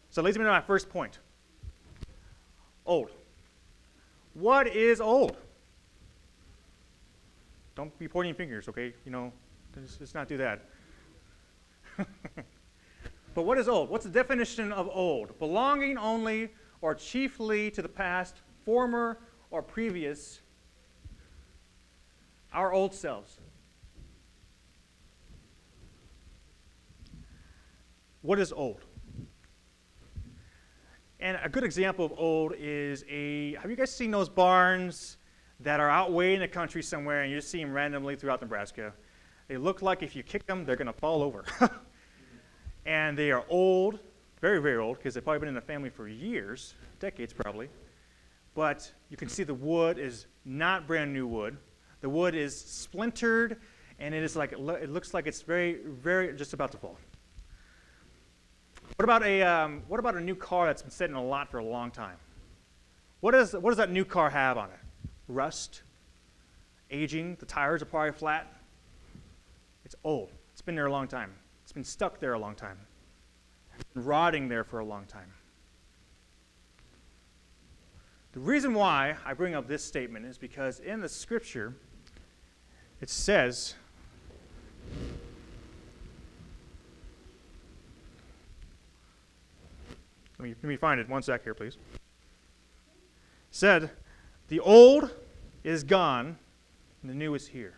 So 0.09 0.21
leads 0.21 0.37
me 0.37 0.45
to 0.45 0.49
my 0.49 0.61
first 0.61 0.89
point. 0.89 1.19
Old. 2.85 3.11
What 4.33 4.67
is 4.67 5.01
old? 5.01 5.37
Don't 7.75 7.97
be 7.99 8.07
pointing 8.07 8.33
fingers, 8.33 8.69
okay? 8.69 8.93
You 9.05 9.11
know, 9.11 9.33
let's, 9.75 9.97
let's 9.99 10.13
not 10.13 10.27
do 10.27 10.37
that. 10.37 10.65
but 13.33 13.43
what 13.43 13.57
is 13.57 13.67
old? 13.67 13.89
What's 13.89 14.05
the 14.05 14.11
definition 14.11 14.71
of 14.71 14.89
old? 14.89 15.37
Belonging 15.39 15.97
only 15.97 16.49
or 16.81 16.95
chiefly 16.95 17.71
to 17.71 17.81
the 17.81 17.89
past, 17.89 18.41
former 18.63 19.19
or 19.51 19.61
previous, 19.61 20.41
our 22.53 22.73
old 22.73 22.93
selves. 22.93 23.39
What 28.21 28.39
is 28.39 28.51
old? 28.51 28.81
And 31.19 31.37
a 31.43 31.49
good 31.49 31.63
example 31.63 32.05
of 32.05 32.13
old 32.17 32.53
is 32.57 33.05
a. 33.09 33.55
Have 33.61 33.69
you 33.69 33.77
guys 33.77 33.91
seen 33.91 34.11
those 34.11 34.29
barns 34.29 35.17
that 35.59 35.79
are 35.79 35.89
out 35.89 36.11
way 36.11 36.33
in 36.33 36.39
the 36.39 36.47
country 36.47 36.83
somewhere 36.83 37.21
and 37.21 37.31
you 37.31 37.37
just 37.37 37.49
see 37.49 37.63
them 37.63 37.71
randomly 37.71 38.15
throughout 38.15 38.41
Nebraska? 38.41 38.93
They 39.47 39.57
look 39.57 39.81
like 39.81 40.01
if 40.01 40.15
you 40.15 40.23
kick 40.23 40.45
them, 40.47 40.65
they're 40.65 40.75
going 40.75 40.87
to 40.87 40.93
fall 40.93 41.21
over. 41.21 41.45
and 42.85 43.17
they 43.17 43.31
are 43.31 43.45
old, 43.47 43.99
very, 44.45 44.61
very 44.61 44.77
old, 44.77 44.97
because 44.97 45.15
they've 45.15 45.23
probably 45.23 45.39
been 45.39 45.49
in 45.49 45.55
the 45.55 45.61
family 45.61 45.89
for 45.89 46.07
years, 46.07 46.75
decades 46.99 47.33
probably. 47.33 47.67
But 48.53 48.91
you 49.09 49.17
can 49.17 49.27
see 49.27 49.41
the 49.41 49.55
wood 49.55 49.97
is 49.97 50.27
not 50.45 50.85
brand 50.85 51.11
new 51.11 51.25
wood. 51.25 51.57
The 52.01 52.09
wood 52.09 52.35
is 52.35 52.55
splintered, 52.55 53.57
and 53.97 54.13
it 54.13 54.21
is 54.21 54.35
like 54.35 54.51
it 54.51 54.91
looks 54.91 55.15
like 55.15 55.25
it's 55.25 55.41
very, 55.41 55.79
very 55.87 56.31
just 56.37 56.53
about 56.53 56.71
to 56.73 56.77
fall. 56.77 56.95
What 58.97 59.03
about 59.03 59.23
a 59.23 59.41
um, 59.41 59.81
what 59.87 59.99
about 59.99 60.13
a 60.13 60.21
new 60.21 60.35
car 60.35 60.67
that's 60.67 60.83
been 60.83 60.91
sitting 60.91 61.15
in 61.15 61.19
a 61.19 61.25
lot 61.25 61.49
for 61.49 61.57
a 61.57 61.65
long 61.65 61.89
time? 61.89 62.17
What 63.21 63.31
does 63.31 63.53
what 63.53 63.71
does 63.71 63.77
that 63.77 63.89
new 63.89 64.05
car 64.05 64.29
have 64.29 64.59
on 64.59 64.69
it? 64.69 65.09
Rust, 65.27 65.81
aging. 66.91 67.37
The 67.39 67.47
tires 67.47 67.81
are 67.81 67.85
probably 67.85 68.11
flat. 68.11 68.45
It's 69.85 69.95
old. 70.03 70.29
It's 70.53 70.61
been 70.61 70.75
there 70.75 70.85
a 70.85 70.91
long 70.91 71.07
time. 71.07 71.33
It's 71.63 71.71
been 71.71 71.83
stuck 71.83 72.19
there 72.19 72.33
a 72.33 72.39
long 72.39 72.53
time. 72.53 72.77
Rotting 73.95 74.49
there 74.49 74.63
for 74.63 74.79
a 74.79 74.85
long 74.85 75.05
time. 75.05 75.31
The 78.33 78.39
reason 78.41 78.73
why 78.73 79.15
I 79.25 79.33
bring 79.33 79.55
up 79.55 79.67
this 79.67 79.83
statement 79.83 80.25
is 80.25 80.37
because 80.37 80.79
in 80.79 80.99
the 80.99 81.09
scripture 81.09 81.73
it 83.01 83.09
says 83.09 83.75
Let 90.37 90.49
me, 90.49 90.55
let 90.61 90.69
me 90.69 90.75
find 90.75 90.99
it. 90.99 91.09
One 91.09 91.21
sec 91.21 91.43
here, 91.43 91.53
please. 91.53 91.77
Said, 93.51 93.89
the 94.47 94.59
old 94.59 95.11
is 95.63 95.83
gone, 95.83 96.37
and 97.01 97.09
the 97.09 97.15
new 97.15 97.33
is 97.35 97.47
here. 97.47 97.73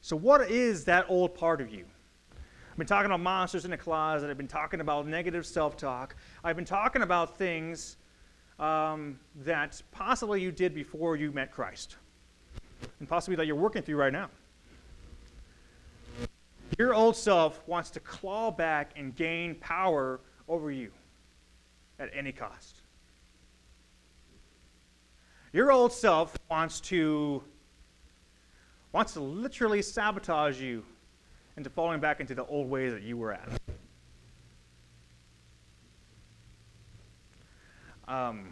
So, 0.00 0.16
what 0.16 0.50
is 0.50 0.84
that 0.86 1.06
old 1.08 1.34
part 1.34 1.60
of 1.60 1.70
you? 1.72 1.84
I've 2.70 2.76
been 2.76 2.86
talking 2.86 3.06
about 3.06 3.20
monsters 3.20 3.64
in 3.64 3.72
the 3.72 3.76
closet. 3.76 4.30
I've 4.30 4.36
been 4.36 4.46
talking 4.46 4.80
about 4.80 5.06
negative 5.06 5.44
self 5.44 5.76
talk. 5.76 6.14
I've 6.44 6.56
been 6.56 6.64
talking 6.64 7.02
about 7.02 7.36
things 7.36 7.96
um, 8.60 9.18
that 9.44 9.82
possibly 9.90 10.40
you 10.40 10.52
did 10.52 10.74
before 10.74 11.16
you 11.16 11.32
met 11.32 11.50
Christ, 11.50 11.96
and 13.00 13.08
possibly 13.08 13.36
that 13.36 13.46
you're 13.46 13.56
working 13.56 13.82
through 13.82 13.96
right 13.96 14.12
now. 14.12 14.28
Your 16.78 16.94
old 16.94 17.16
self 17.16 17.60
wants 17.66 17.90
to 17.90 18.00
claw 18.00 18.50
back 18.50 18.92
and 18.96 19.16
gain 19.16 19.56
power 19.56 20.20
over 20.48 20.70
you 20.70 20.92
at 21.98 22.08
any 22.14 22.32
cost. 22.32 22.82
Your 25.52 25.72
old 25.72 25.92
self 25.92 26.38
wants 26.48 26.80
to 26.82 27.42
wants 28.92 29.14
to 29.14 29.20
literally 29.20 29.82
sabotage 29.82 30.60
you 30.60 30.84
into 31.60 31.68
falling 31.68 32.00
back 32.00 32.20
into 32.20 32.34
the 32.34 32.46
old 32.46 32.70
ways 32.70 32.90
that 32.90 33.02
you 33.02 33.18
were 33.18 33.34
at. 33.34 33.50
Um, 38.08 38.48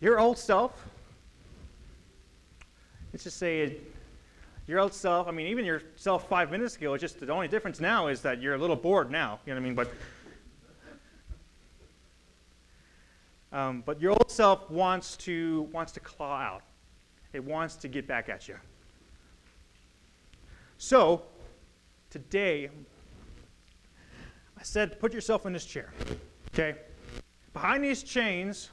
your 0.00 0.18
old 0.18 0.38
self, 0.38 0.72
let's 3.12 3.22
just 3.22 3.36
say 3.36 3.76
your 4.66 4.80
old 4.80 4.92
self, 4.92 5.28
I 5.28 5.30
mean, 5.30 5.46
even 5.46 5.64
yourself 5.64 6.28
five 6.28 6.50
minutes 6.50 6.74
ago, 6.74 6.94
it's 6.94 7.00
just 7.00 7.20
the 7.20 7.32
only 7.32 7.46
difference 7.46 7.78
now 7.78 8.08
is 8.08 8.22
that 8.22 8.42
you're 8.42 8.54
a 8.54 8.58
little 8.58 8.74
bored 8.74 9.12
now. 9.12 9.38
You 9.46 9.54
know 9.54 9.60
what 9.60 9.64
I 9.64 9.68
mean? 9.68 9.74
But, 9.76 9.90
um, 13.52 13.84
but 13.86 14.00
your 14.00 14.10
old 14.10 14.32
self 14.32 14.68
wants 14.68 15.16
to, 15.18 15.68
wants 15.72 15.92
to 15.92 16.00
claw 16.00 16.38
out, 16.40 16.62
it 17.32 17.44
wants 17.44 17.76
to 17.76 17.86
get 17.86 18.08
back 18.08 18.28
at 18.28 18.48
you. 18.48 18.56
So, 20.78 21.22
today, 22.10 22.70
I 24.58 24.62
said, 24.62 24.98
put 24.98 25.12
yourself 25.12 25.46
in 25.46 25.52
this 25.52 25.64
chair. 25.64 25.92
Okay? 26.54 26.78
Behind 27.52 27.84
these 27.84 28.02
chains 28.02 28.70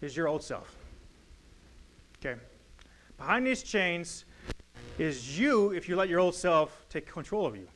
is 0.00 0.16
your 0.16 0.28
old 0.28 0.42
self. 0.42 0.76
Okay? 2.18 2.40
Behind 3.16 3.46
these 3.46 3.62
chains 3.62 4.24
is 4.98 5.38
you 5.38 5.70
if 5.70 5.88
you 5.88 5.96
let 5.96 6.08
your 6.08 6.20
old 6.20 6.34
self 6.34 6.84
take 6.88 7.10
control 7.10 7.46
of 7.46 7.56
you. 7.56 7.68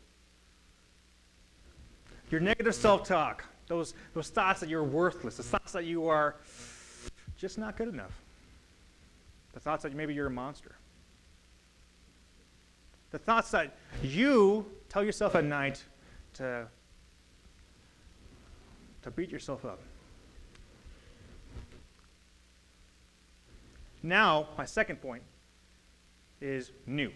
Your 2.31 2.41
negative 2.41 2.75
self 2.75 3.07
talk, 3.07 3.45
those, 3.67 3.95
those 4.15 4.31
thoughts 4.31 4.61
that 4.61 4.69
you're 4.69 4.85
worthless, 4.85 5.37
the 5.37 5.43
thoughts 5.43 5.73
that 5.73 5.85
you 5.85 6.09
are 6.09 6.37
just 7.37 7.59
not 7.59 7.77
good 7.77 7.89
enough, 7.89 8.23
the 9.53 9.61
thoughts 9.61 9.83
that 9.83 9.95
maybe 9.95 10.15
you're 10.15 10.29
a 10.29 10.31
monster, 10.31 10.77
the 13.11 13.19
thoughts 13.19 13.51
that 13.51 13.77
you 14.03 14.67
tell 14.93 15.03
yourself 15.03 15.35
at 15.35 15.45
night 15.45 15.83
to, 16.35 16.67
to 19.01 19.11
beat 19.11 19.31
yourself 19.31 19.65
up. 19.65 19.81
Now, 24.03 24.49
my 24.59 24.67
second 24.67 25.01
point 25.01 25.23
is 26.43 26.73
new. 26.87 27.11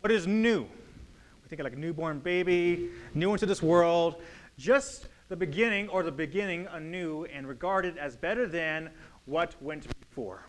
What 0.00 0.10
is 0.10 0.26
new? 0.26 0.62
We 0.62 1.48
think 1.48 1.60
of 1.60 1.64
like 1.64 1.74
a 1.74 1.78
newborn 1.78 2.20
baby, 2.20 2.88
new 3.12 3.34
into 3.34 3.44
this 3.44 3.62
world. 3.62 4.22
Just 4.56 5.08
the 5.28 5.36
beginning 5.36 5.90
or 5.90 6.02
the 6.02 6.12
beginning 6.12 6.66
anew 6.72 7.26
and 7.26 7.46
regarded 7.46 7.98
as 7.98 8.16
better 8.16 8.46
than 8.46 8.88
what 9.26 9.54
went 9.60 9.86
before. 10.00 10.46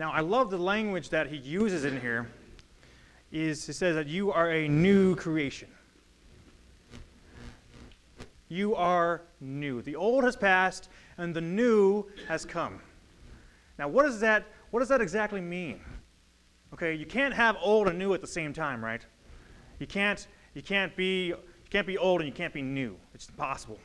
Now, 0.00 0.12
I 0.12 0.20
love 0.20 0.48
the 0.48 0.56
language 0.56 1.10
that 1.10 1.26
he 1.26 1.36
uses 1.36 1.84
in 1.84 2.00
here. 2.00 2.26
Is 3.30 3.66
he 3.66 3.74
says 3.74 3.94
that 3.96 4.06
you 4.06 4.32
are 4.32 4.50
a 4.50 4.66
new 4.66 5.14
creation. 5.14 5.68
You 8.48 8.74
are 8.76 9.20
new. 9.42 9.82
The 9.82 9.96
old 9.96 10.24
has 10.24 10.36
passed 10.36 10.88
and 11.18 11.36
the 11.36 11.42
new 11.42 12.06
has 12.28 12.46
come. 12.46 12.80
Now, 13.78 13.88
what 13.88 14.04
does 14.04 14.20
that 14.20 14.46
what 14.70 14.80
does 14.80 14.88
that 14.88 15.02
exactly 15.02 15.42
mean? 15.42 15.82
Okay, 16.72 16.94
you 16.94 17.04
can't 17.04 17.34
have 17.34 17.58
old 17.60 17.86
and 17.86 17.98
new 17.98 18.14
at 18.14 18.22
the 18.22 18.26
same 18.26 18.54
time, 18.54 18.82
right? 18.82 19.04
You 19.80 19.86
can't 19.86 20.26
you 20.54 20.62
can't 20.62 20.96
be 20.96 21.26
you 21.26 21.36
can't 21.68 21.86
be 21.86 21.98
old 21.98 22.22
and 22.22 22.26
you 22.26 22.34
can't 22.34 22.54
be 22.54 22.62
new. 22.62 22.96
It's 23.12 23.28
impossible. 23.28 23.78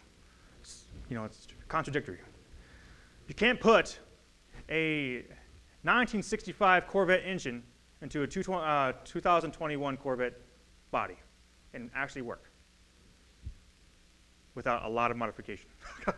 It's, 0.62 0.86
you 1.10 1.17
know, 1.17 1.25
it's 1.25 1.49
contradictory. 1.67 2.19
You 3.28 3.36
can't 3.36 3.60
put 3.60 3.99
a 4.69 5.25
1965 5.86 6.88
Corvette 6.88 7.21
engine 7.24 7.62
into 8.02 8.24
a 8.24 8.28
2021 8.28 9.93
uh, 9.93 9.98
Corvette 9.98 10.34
body 10.89 11.15
and 11.76 11.91
actually 11.93 12.24
work 12.24 12.50
without 14.56 14.84
a 14.84 14.89
lot 14.89 15.12
of 15.12 15.17
modification. 15.17 15.69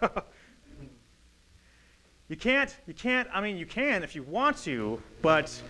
you 2.29 2.37
can't, 2.37 2.77
you 2.87 2.93
can't, 2.93 3.27
I 3.33 3.41
mean, 3.41 3.57
you 3.57 3.65
can 3.65 4.03
if 4.03 4.15
you 4.15 4.23
want 4.23 4.55
to, 4.59 5.01
but 5.21 5.61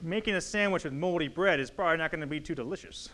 making 0.00 0.36
a 0.36 0.40
sandwich 0.40 0.84
with 0.84 0.94
moldy 0.94 1.28
bread 1.28 1.60
is 1.60 1.70
probably 1.70 1.98
not 1.98 2.10
going 2.10 2.22
to 2.22 2.26
be 2.26 2.40
too 2.40 2.54
delicious. 2.54 3.10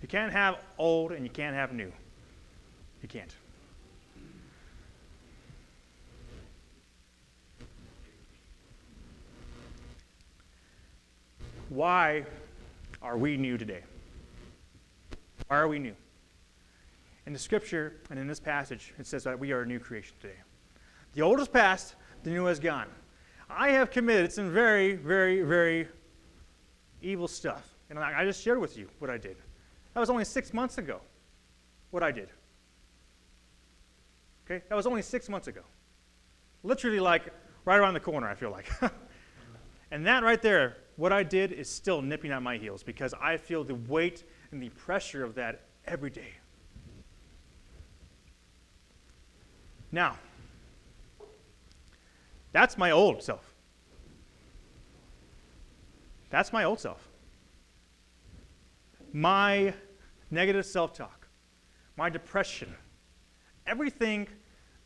You 0.00 0.08
can't 0.08 0.32
have 0.32 0.56
old 0.78 1.12
and 1.12 1.22
you 1.22 1.30
can't 1.30 1.54
have 1.54 1.74
new. 1.74 1.92
You 3.02 3.08
can't. 3.08 3.34
Why 11.70 12.24
are 13.00 13.16
we 13.16 13.36
new 13.36 13.56
today? 13.56 13.84
Why 15.46 15.56
are 15.56 15.68
we 15.68 15.78
new? 15.78 15.94
In 17.26 17.32
the 17.32 17.38
scripture 17.38 17.94
and 18.10 18.18
in 18.18 18.26
this 18.26 18.40
passage, 18.40 18.92
it 18.98 19.06
says 19.06 19.22
that 19.22 19.38
we 19.38 19.52
are 19.52 19.62
a 19.62 19.66
new 19.66 19.78
creation 19.78 20.16
today. 20.20 20.34
The 21.14 21.22
old 21.22 21.38
is 21.38 21.46
past, 21.46 21.94
the 22.24 22.30
new 22.30 22.44
has 22.46 22.58
gone. 22.58 22.88
I 23.48 23.70
have 23.70 23.92
committed 23.92 24.32
some 24.32 24.50
very, 24.50 24.96
very, 24.96 25.42
very 25.42 25.86
evil 27.02 27.28
stuff. 27.28 27.72
And 27.88 28.00
I 28.00 28.24
just 28.24 28.42
shared 28.42 28.58
with 28.58 28.76
you 28.76 28.88
what 28.98 29.08
I 29.08 29.16
did. 29.16 29.36
That 29.94 30.00
was 30.00 30.10
only 30.10 30.24
six 30.24 30.52
months 30.52 30.78
ago, 30.78 31.00
what 31.92 32.02
I 32.02 32.10
did. 32.10 32.30
Okay? 34.44 34.64
That 34.68 34.74
was 34.74 34.88
only 34.88 35.02
six 35.02 35.28
months 35.28 35.46
ago. 35.46 35.62
Literally, 36.64 36.98
like, 37.00 37.32
right 37.64 37.78
around 37.78 37.94
the 37.94 38.00
corner, 38.00 38.28
I 38.28 38.34
feel 38.34 38.50
like. 38.50 38.68
and 39.92 40.04
that 40.06 40.24
right 40.24 40.42
there, 40.42 40.76
what 41.00 41.14
I 41.14 41.22
did 41.22 41.50
is 41.50 41.66
still 41.66 42.02
nipping 42.02 42.30
at 42.30 42.42
my 42.42 42.58
heels 42.58 42.82
because 42.82 43.14
I 43.18 43.38
feel 43.38 43.64
the 43.64 43.74
weight 43.74 44.22
and 44.52 44.62
the 44.62 44.68
pressure 44.68 45.24
of 45.24 45.34
that 45.36 45.62
every 45.86 46.10
day. 46.10 46.34
Now, 49.90 50.18
that's 52.52 52.76
my 52.76 52.90
old 52.90 53.22
self. 53.22 53.54
That's 56.28 56.52
my 56.52 56.64
old 56.64 56.78
self. 56.78 57.08
My 59.14 59.72
negative 60.30 60.66
self 60.66 60.92
talk, 60.92 61.28
my 61.96 62.10
depression, 62.10 62.74
everything, 63.66 64.28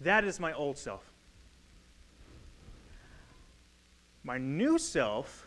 that 0.01 0.23
is 0.23 0.39
my 0.39 0.53
old 0.53 0.79
self. 0.79 1.13
My 4.23 4.39
new 4.39 4.79
self 4.79 5.44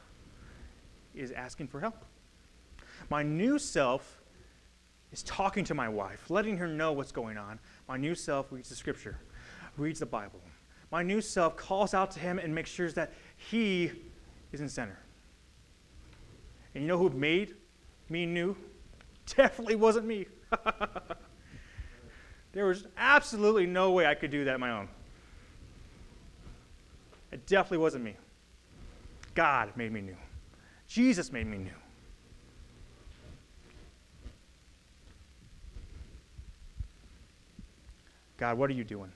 is 1.18 1.32
asking 1.32 1.68
for 1.68 1.80
help. 1.80 2.06
My 3.10 3.24
new 3.24 3.58
self 3.60 4.22
is 5.12 5.24
talking 5.24 5.64
to 5.66 5.74
my 5.74 5.88
wife, 5.88 6.30
letting 6.30 6.58
her 6.58 6.68
know 6.68 6.92
what's 6.94 7.12
going 7.12 7.38
on. 7.38 7.60
My 7.88 7.98
new 7.98 8.16
self 8.16 8.52
reads 8.52 8.70
the 8.70 8.76
scripture, 8.76 9.18
reads 9.78 10.00
the 10.00 10.06
Bible. 10.06 10.42
My 10.92 11.04
new 11.04 11.22
self 11.22 11.58
calls 11.58 11.94
out 11.94 12.12
to 12.12 12.20
him 12.20 12.40
and 12.40 12.54
makes 12.54 12.70
sure 12.70 12.90
that 12.92 13.14
he 13.36 13.92
is 14.52 14.62
in 14.62 14.70
center. 14.70 14.98
And 16.74 16.84
you 16.84 16.88
know 16.88 16.98
who 16.98 17.10
made 17.10 17.56
me 18.10 18.26
new? 18.26 18.56
Definitely 19.36 19.76
wasn't 19.76 20.06
me. 20.06 20.26
there 22.54 22.66
was 22.66 22.86
absolutely 22.98 23.66
no 23.66 23.92
way 23.92 24.06
I 24.06 24.16
could 24.16 24.32
do 24.32 24.46
that 24.46 24.54
on 24.54 24.60
my 24.60 24.72
own. 24.72 24.88
It 27.32 27.46
definitely 27.46 27.80
wasn't 27.80 28.06
me. 28.06 28.16
God 29.36 29.76
made 29.76 29.92
me 29.92 30.02
new. 30.02 30.16
Jesus 30.88 31.32
made 31.32 31.48
me 31.48 31.58
new. 31.58 31.70
God, 38.38 38.58
what 38.58 38.70
are 38.70 38.74
you 38.74 38.84
doing? 38.84 39.12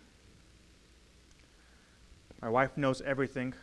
My 2.41 2.49
wife 2.49 2.75
knows 2.75 3.01
everything. 3.01 3.53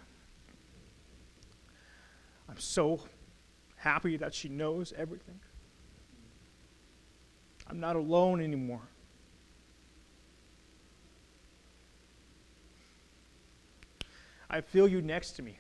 I'm 2.49 2.59
so 2.59 3.01
happy 3.77 4.17
that 4.17 4.35
she 4.35 4.49
knows 4.49 4.93
everything. 4.97 5.41
I'm 7.69 7.81
not 7.81 7.97
alone 7.97 8.41
anymore. 8.41 8.81
I 14.49 14.63
feel 14.63 14.89
you 14.89 15.03
next 15.03 15.33
to 15.33 15.43
me. 15.43 15.59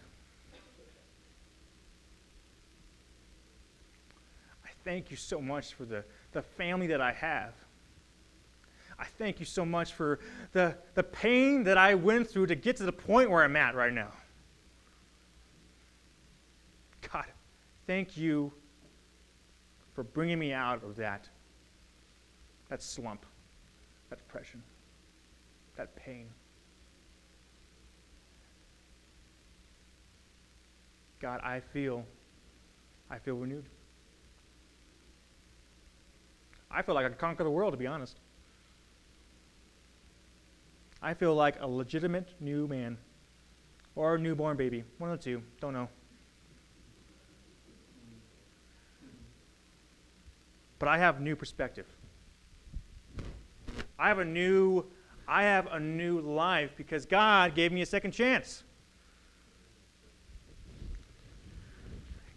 I 4.64 4.70
thank 4.88 5.10
you 5.10 5.18
so 5.18 5.38
much 5.38 5.74
for 5.74 5.84
the, 5.84 6.02
the 6.32 6.40
family 6.40 6.86
that 6.86 7.02
I 7.02 7.12
have. 7.12 7.52
I 8.98 9.04
thank 9.04 9.38
you 9.38 9.44
so 9.44 9.62
much 9.62 9.92
for 9.92 10.18
the, 10.52 10.78
the 10.94 11.02
pain 11.02 11.62
that 11.64 11.76
I 11.76 11.94
went 11.94 12.26
through 12.30 12.46
to 12.46 12.54
get 12.54 12.76
to 12.78 12.84
the 12.84 12.92
point 12.92 13.30
where 13.30 13.44
I'm 13.44 13.54
at 13.54 13.74
right 13.74 13.92
now. 13.92 14.08
God, 17.12 17.26
thank 17.86 18.16
you 18.16 18.50
for 19.94 20.04
bringing 20.04 20.38
me 20.38 20.54
out 20.54 20.82
of 20.82 20.96
that, 20.96 21.28
that 22.70 22.82
slump, 22.82 23.26
that 24.08 24.16
depression, 24.16 24.62
that 25.76 25.94
pain. 25.96 26.28
God, 31.20 31.42
I 31.44 31.60
feel, 31.60 32.06
I 33.10 33.18
feel 33.18 33.34
renewed. 33.34 33.66
I 36.78 36.82
feel 36.82 36.94
like 36.94 37.04
I 37.04 37.08
could 37.08 37.18
conquer 37.18 37.42
the 37.42 37.50
world, 37.50 37.72
to 37.72 37.76
be 37.76 37.88
honest. 37.88 38.20
I 41.02 41.12
feel 41.12 41.34
like 41.34 41.56
a 41.60 41.66
legitimate 41.66 42.28
new 42.38 42.68
man 42.68 42.98
or 43.96 44.14
a 44.14 44.18
newborn 44.18 44.56
baby. 44.56 44.84
One 44.98 45.10
of 45.10 45.18
the 45.18 45.24
two. 45.24 45.42
Don't 45.60 45.72
know. 45.72 45.88
But 50.78 50.88
I 50.88 50.98
have 50.98 51.20
new 51.20 51.34
perspective. 51.34 51.86
I 53.98 54.06
have 54.06 54.20
a 54.20 54.24
new 54.24 54.84
I 55.26 55.42
have 55.42 55.66
a 55.72 55.80
new 55.80 56.20
life 56.20 56.70
because 56.76 57.06
God 57.06 57.56
gave 57.56 57.72
me 57.72 57.82
a 57.82 57.86
second 57.86 58.12
chance. 58.12 58.62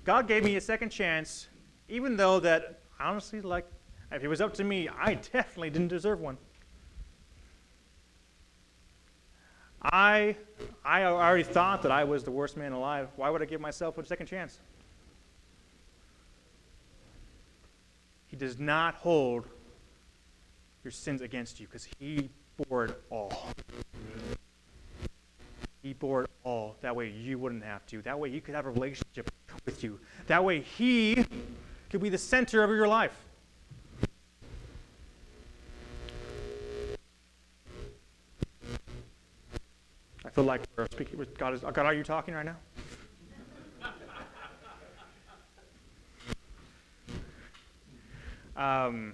God 0.04 0.27
gave 0.27 0.43
me 0.43 0.56
a 0.56 0.62
second 0.62 0.89
chance 0.89 1.47
even 1.88 2.17
though 2.17 2.39
that 2.39 2.80
honestly 2.99 3.39
like 3.41 3.67
if 4.12 4.24
it 4.24 4.28
was 4.28 4.41
up 4.41 4.54
to 4.56 4.63
me, 4.63 4.89
I 4.89 5.15
definitely 5.15 5.69
didn't 5.69 5.88
deserve 5.88 6.19
one. 6.19 6.38
I, 9.84 10.36
I 10.86 11.04
already 11.06 11.43
thought 11.43 11.82
that 11.84 11.91
I 11.91 12.04
was 12.04 12.24
the 12.24 12.32
worst 12.32 12.56
man 12.56 12.71
alive. 12.71 13.10
Why 13.15 13.30
would 13.30 13.41
I 13.41 13.45
give 13.45 13.62
myself 13.62 13.97
a 13.97 14.06
second 14.06 14.28
chance? 14.28 14.60
He 18.28 18.38
does 18.38 18.60
not 18.60 18.95
hold 18.95 19.45
your 20.84 20.91
sins 20.91 21.21
against 21.21 21.60
you 21.60 21.67
because 21.67 21.88
he 22.00 22.30
bore 22.58 22.86
it 22.86 23.02
all. 23.10 23.50
He 25.82 25.93
bore 25.93 26.24
it 26.24 26.30
all. 26.43 26.76
That 26.82 26.95
way 26.95 27.10
you 27.10 27.39
wouldn't 27.39 27.63
have 27.63 27.86
to. 27.88 28.02
That 28.04 28.19
way 28.19 28.30
he 28.30 28.39
could 28.39 28.54
have 28.54 28.67
a 28.67 28.69
relationship 28.69 29.32
with 29.65 29.84
you. 29.84 30.00
That 30.28 30.43
way 30.43 30.62
he 30.62 31.26
could 31.89 32.02
be 32.02 32.10
the 32.10 32.17
center 32.17 32.63
of 32.63 32.69
your 32.69 32.88
life. 32.88 33.17
Feel 40.34 40.46
like 40.46 40.62
we're 40.78 40.86
speaking 40.91 41.20
with 41.20 41.38
God. 41.38 41.54
Is, 41.54 41.62
God, 41.62 41.78
are 41.80 41.94
you 41.94 42.04
talking 42.04 42.34
right 42.34 42.46
now? 42.46 42.56
Um, 48.56 49.13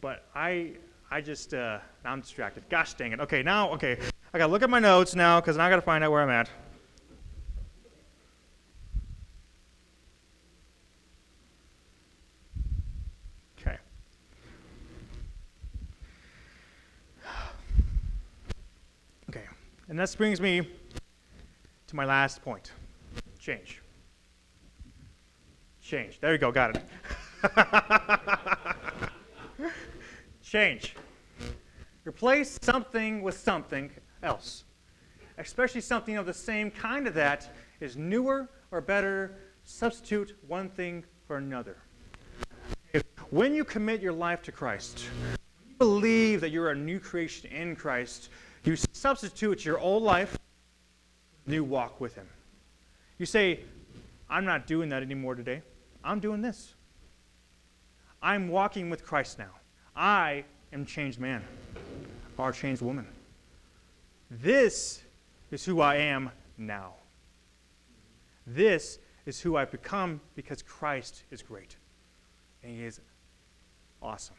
but 0.00 0.26
I, 0.34 0.72
I 1.10 1.20
just, 1.20 1.54
uh, 1.54 1.78
I'm 2.04 2.20
distracted. 2.20 2.64
Gosh 2.68 2.94
dang 2.94 3.12
it. 3.12 3.20
Okay, 3.20 3.42
now, 3.42 3.70
okay, 3.72 3.98
I 4.34 4.38
gotta 4.38 4.52
look 4.52 4.62
at 4.62 4.70
my 4.70 4.78
notes 4.78 5.14
now 5.14 5.40
because 5.40 5.56
now 5.56 5.64
I 5.64 5.70
gotta 5.70 5.82
find 5.82 6.04
out 6.04 6.10
where 6.10 6.22
I'm 6.22 6.30
at. 6.30 6.50
Okay. 13.58 13.78
Okay, 19.30 19.44
and 19.98 20.02
this 20.04 20.14
brings 20.14 20.40
me 20.40 20.60
to 21.88 21.96
my 21.96 22.04
last 22.04 22.40
point 22.40 22.70
change. 23.36 23.82
Change. 25.82 26.20
There 26.20 26.30
you 26.30 26.38
go, 26.38 26.52
got 26.52 26.76
it. 26.76 26.84
Change. 30.40 30.94
Replace 32.06 32.60
something 32.62 33.22
with 33.22 33.36
something 33.36 33.90
else, 34.22 34.62
especially 35.36 35.80
something 35.80 36.16
of 36.16 36.26
the 36.26 36.34
same 36.34 36.70
kind 36.70 37.08
of 37.08 37.14
that 37.14 37.52
is 37.80 37.96
newer 37.96 38.48
or 38.70 38.80
better. 38.80 39.40
Substitute 39.64 40.36
one 40.46 40.68
thing 40.68 41.04
for 41.26 41.38
another. 41.38 41.78
When 43.30 43.52
you 43.52 43.64
commit 43.64 44.00
your 44.00 44.12
life 44.12 44.42
to 44.42 44.52
Christ, 44.52 45.08
believe 45.76 46.40
that 46.40 46.50
you're 46.50 46.70
a 46.70 46.76
new 46.76 47.00
creation 47.00 47.50
in 47.50 47.74
Christ, 47.74 48.30
you 48.64 48.76
substitute 48.76 49.64
your 49.64 49.78
old 49.78 50.02
life, 50.02 50.38
new 51.46 51.64
walk 51.64 52.00
with 52.00 52.14
Him. 52.14 52.28
You 53.18 53.26
say, 53.26 53.60
I'm 54.30 54.44
not 54.44 54.66
doing 54.66 54.88
that 54.90 55.02
anymore 55.02 55.34
today. 55.34 55.62
I'm 56.04 56.20
doing 56.20 56.42
this. 56.42 56.74
I'm 58.22 58.48
walking 58.48 58.90
with 58.90 59.04
Christ 59.04 59.38
now. 59.38 59.50
I 59.96 60.44
am 60.72 60.84
changed 60.84 61.18
man 61.18 61.42
or 62.36 62.52
changed 62.52 62.82
woman. 62.82 63.06
This 64.30 65.02
is 65.50 65.64
who 65.64 65.80
I 65.80 65.96
am 65.96 66.30
now. 66.56 66.94
This 68.46 68.98
is 69.26 69.40
who 69.40 69.56
I've 69.56 69.70
become 69.70 70.20
because 70.34 70.62
Christ 70.62 71.24
is 71.30 71.42
great 71.42 71.76
and 72.62 72.74
He 72.76 72.84
is 72.84 73.00
awesome. 74.02 74.36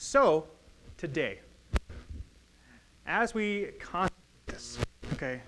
So, 0.00 0.46
today, 0.96 1.40
as 3.04 3.34
we 3.34 3.70
this, 4.46 4.78
okay, 5.14 5.40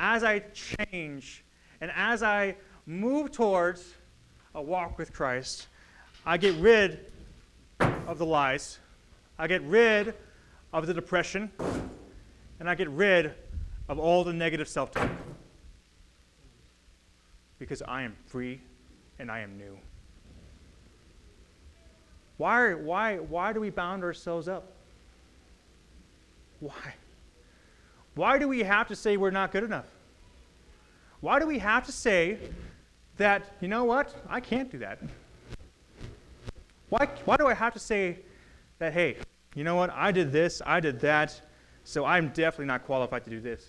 as 0.00 0.24
I 0.24 0.40
change 0.52 1.44
and 1.80 1.92
as 1.94 2.24
I 2.24 2.56
move 2.86 3.30
towards 3.30 3.94
a 4.56 4.60
walk 4.60 4.98
with 4.98 5.12
Christ, 5.12 5.68
I 6.26 6.38
get 6.38 6.56
rid 6.56 7.06
of 7.78 8.18
the 8.18 8.26
lies, 8.26 8.80
I 9.38 9.46
get 9.46 9.62
rid 9.62 10.12
of 10.72 10.88
the 10.88 10.94
depression, 10.94 11.52
and 12.58 12.68
I 12.68 12.74
get 12.74 12.90
rid 12.90 13.32
of 13.88 14.00
all 14.00 14.24
the 14.24 14.32
negative 14.32 14.66
self 14.66 14.90
talk. 14.90 15.08
Because 17.60 17.80
I 17.86 18.02
am 18.02 18.16
free 18.26 18.60
and 19.20 19.30
I 19.30 19.38
am 19.38 19.56
new. 19.56 19.78
Why, 22.36 22.74
why, 22.74 23.18
why 23.18 23.52
do 23.52 23.60
we 23.60 23.70
bound 23.70 24.02
ourselves 24.02 24.48
up? 24.48 24.72
Why? 26.60 26.94
Why 28.14 28.38
do 28.38 28.48
we 28.48 28.62
have 28.62 28.88
to 28.88 28.96
say 28.96 29.16
we're 29.16 29.30
not 29.30 29.52
good 29.52 29.64
enough? 29.64 29.86
Why 31.20 31.38
do 31.38 31.46
we 31.46 31.58
have 31.58 31.86
to 31.86 31.92
say 31.92 32.38
that, 33.16 33.44
you 33.60 33.68
know 33.68 33.84
what, 33.84 34.14
I 34.28 34.40
can't 34.40 34.70
do 34.70 34.78
that? 34.78 34.98
Why, 36.88 37.08
why 37.24 37.36
do 37.36 37.46
I 37.46 37.54
have 37.54 37.72
to 37.74 37.78
say 37.78 38.18
that, 38.78 38.92
hey, 38.92 39.16
you 39.54 39.64
know 39.64 39.76
what, 39.76 39.90
I 39.90 40.12
did 40.12 40.32
this, 40.32 40.60
I 40.66 40.80
did 40.80 41.00
that, 41.00 41.40
so 41.84 42.04
I'm 42.04 42.28
definitely 42.28 42.66
not 42.66 42.84
qualified 42.84 43.24
to 43.24 43.30
do 43.30 43.40
this? 43.40 43.68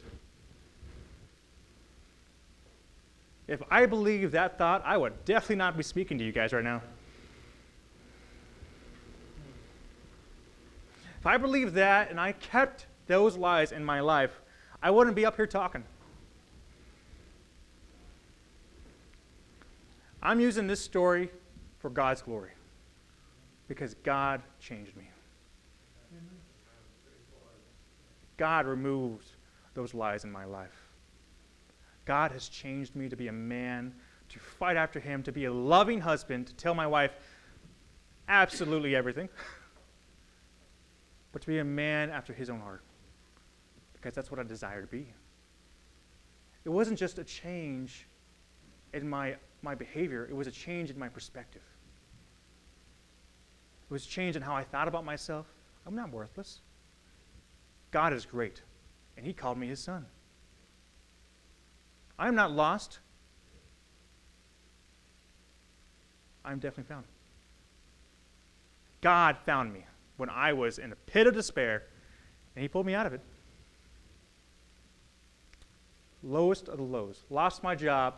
If 3.47 3.62
I 3.69 3.86
believe 3.86 4.32
that 4.32 4.58
thought, 4.58 4.82
I 4.84 4.97
would 4.97 5.23
definitely 5.25 5.58
not 5.58 5.78
be 5.78 5.84
speaking 5.84 6.17
to 6.17 6.23
you 6.23 6.32
guys 6.32 6.51
right 6.51 6.63
now. 6.63 6.82
If 11.25 11.29
I 11.29 11.38
believed 11.38 11.73
that 11.73 12.11
and 12.11 12.19
I 12.19 12.33
kept 12.33 12.85
those 13.07 13.35
lies 13.35 13.71
in 13.71 13.83
my 13.83 13.99
life, 13.99 14.43
I 14.83 14.91
wouldn't 14.91 15.15
be 15.15 15.25
up 15.25 15.35
here 15.38 15.47
talking. 15.47 15.83
I'm 20.21 20.39
using 20.39 20.67
this 20.67 20.79
story 20.79 21.31
for 21.79 21.89
God's 21.89 22.21
glory 22.21 22.51
because 23.67 23.95
God 24.03 24.43
changed 24.59 24.95
me. 24.95 25.09
God 28.38 28.67
removed 28.67 29.25
those 29.73 29.95
lies 29.95 30.25
in 30.25 30.31
my 30.31 30.45
life. 30.45 30.77
God 32.05 32.33
has 32.33 32.49
changed 32.49 32.95
me 32.95 33.09
to 33.09 33.15
be 33.15 33.29
a 33.29 33.33
man, 33.33 33.95
to 34.29 34.38
fight 34.38 34.77
after 34.77 34.99
Him, 34.99 35.23
to 35.23 35.31
be 35.31 35.45
a 35.45 35.51
loving 35.51 36.01
husband, 36.01 36.45
to 36.45 36.53
tell 36.53 36.75
my 36.75 36.85
wife 36.85 37.13
absolutely 38.27 38.95
everything, 38.95 39.27
but 41.36 41.41
to 41.41 41.50
be 41.50 41.60
a 41.60 41.65
man 41.65 42.10
after 42.12 42.32
His 42.32 42.50
own 42.50 42.62
heart 42.62 42.82
because 43.91 44.13
that's 44.13 44.32
what 44.32 44.39
I 44.39 44.43
desire 44.43 44.80
to 44.80 44.88
be. 44.88 45.06
It 46.63 46.69
wasn't 46.69 46.98
just 46.98 47.19
a 47.19 47.26
change 47.26 48.08
in 48.93 49.10
my, 49.10 49.36
my 49.62 49.76
behavior, 49.76 50.26
it 50.30 50.34
was 50.34 50.48
a 50.48 50.52
change 50.52 50.91
in 50.91 50.98
my 50.98 51.10
perspective. 51.10 51.62
It 53.89 53.93
was 53.93 54.06
a 54.06 54.08
change 54.08 54.38
in 54.38 54.41
how 54.41 54.56
I 54.56 54.63
thought 54.63 54.88
about 54.88 55.04
myself. 55.04 55.45
I'm 55.86 55.93
not 55.93 56.10
worthless. 56.10 56.62
God 57.91 58.13
is 58.13 58.26
great, 58.26 58.62
and 59.17 59.26
He 59.26 59.34
called 59.34 59.58
me 59.58 59.67
His 59.67 59.82
son. 59.82 60.06
I 62.17 62.30
am 62.30 62.36
not 62.36 62.54
lost. 62.54 63.00
I'm 66.45 66.60
definitely 66.60 66.88
found. 66.88 67.04
God 69.02 69.36
found 69.45 69.74
me 69.74 69.84
when 70.17 70.30
I 70.30 70.54
was 70.54 70.78
in 70.78 70.91
a 70.91 70.95
pit 70.95 71.28
of 71.28 71.34
despair, 71.34 71.84
and 72.56 72.62
He 72.62 72.67
pulled 72.67 72.86
me 72.86 72.93
out 72.93 73.06
of 73.06 73.13
it. 73.13 73.21
Lowest 76.23 76.69
of 76.69 76.78
the 76.78 76.84
lows. 76.84 77.23
Lost 77.30 77.63
my 77.63 77.75
job. 77.75 78.15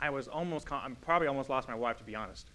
I 0.00 0.10
was 0.10 0.28
almost, 0.28 0.66
con- 0.66 0.80
I 0.84 1.04
probably 1.04 1.28
almost 1.28 1.50
lost 1.50 1.68
my 1.68 1.74
wife, 1.74 1.98
to 1.98 2.04
be 2.04 2.14
honest. 2.14 2.46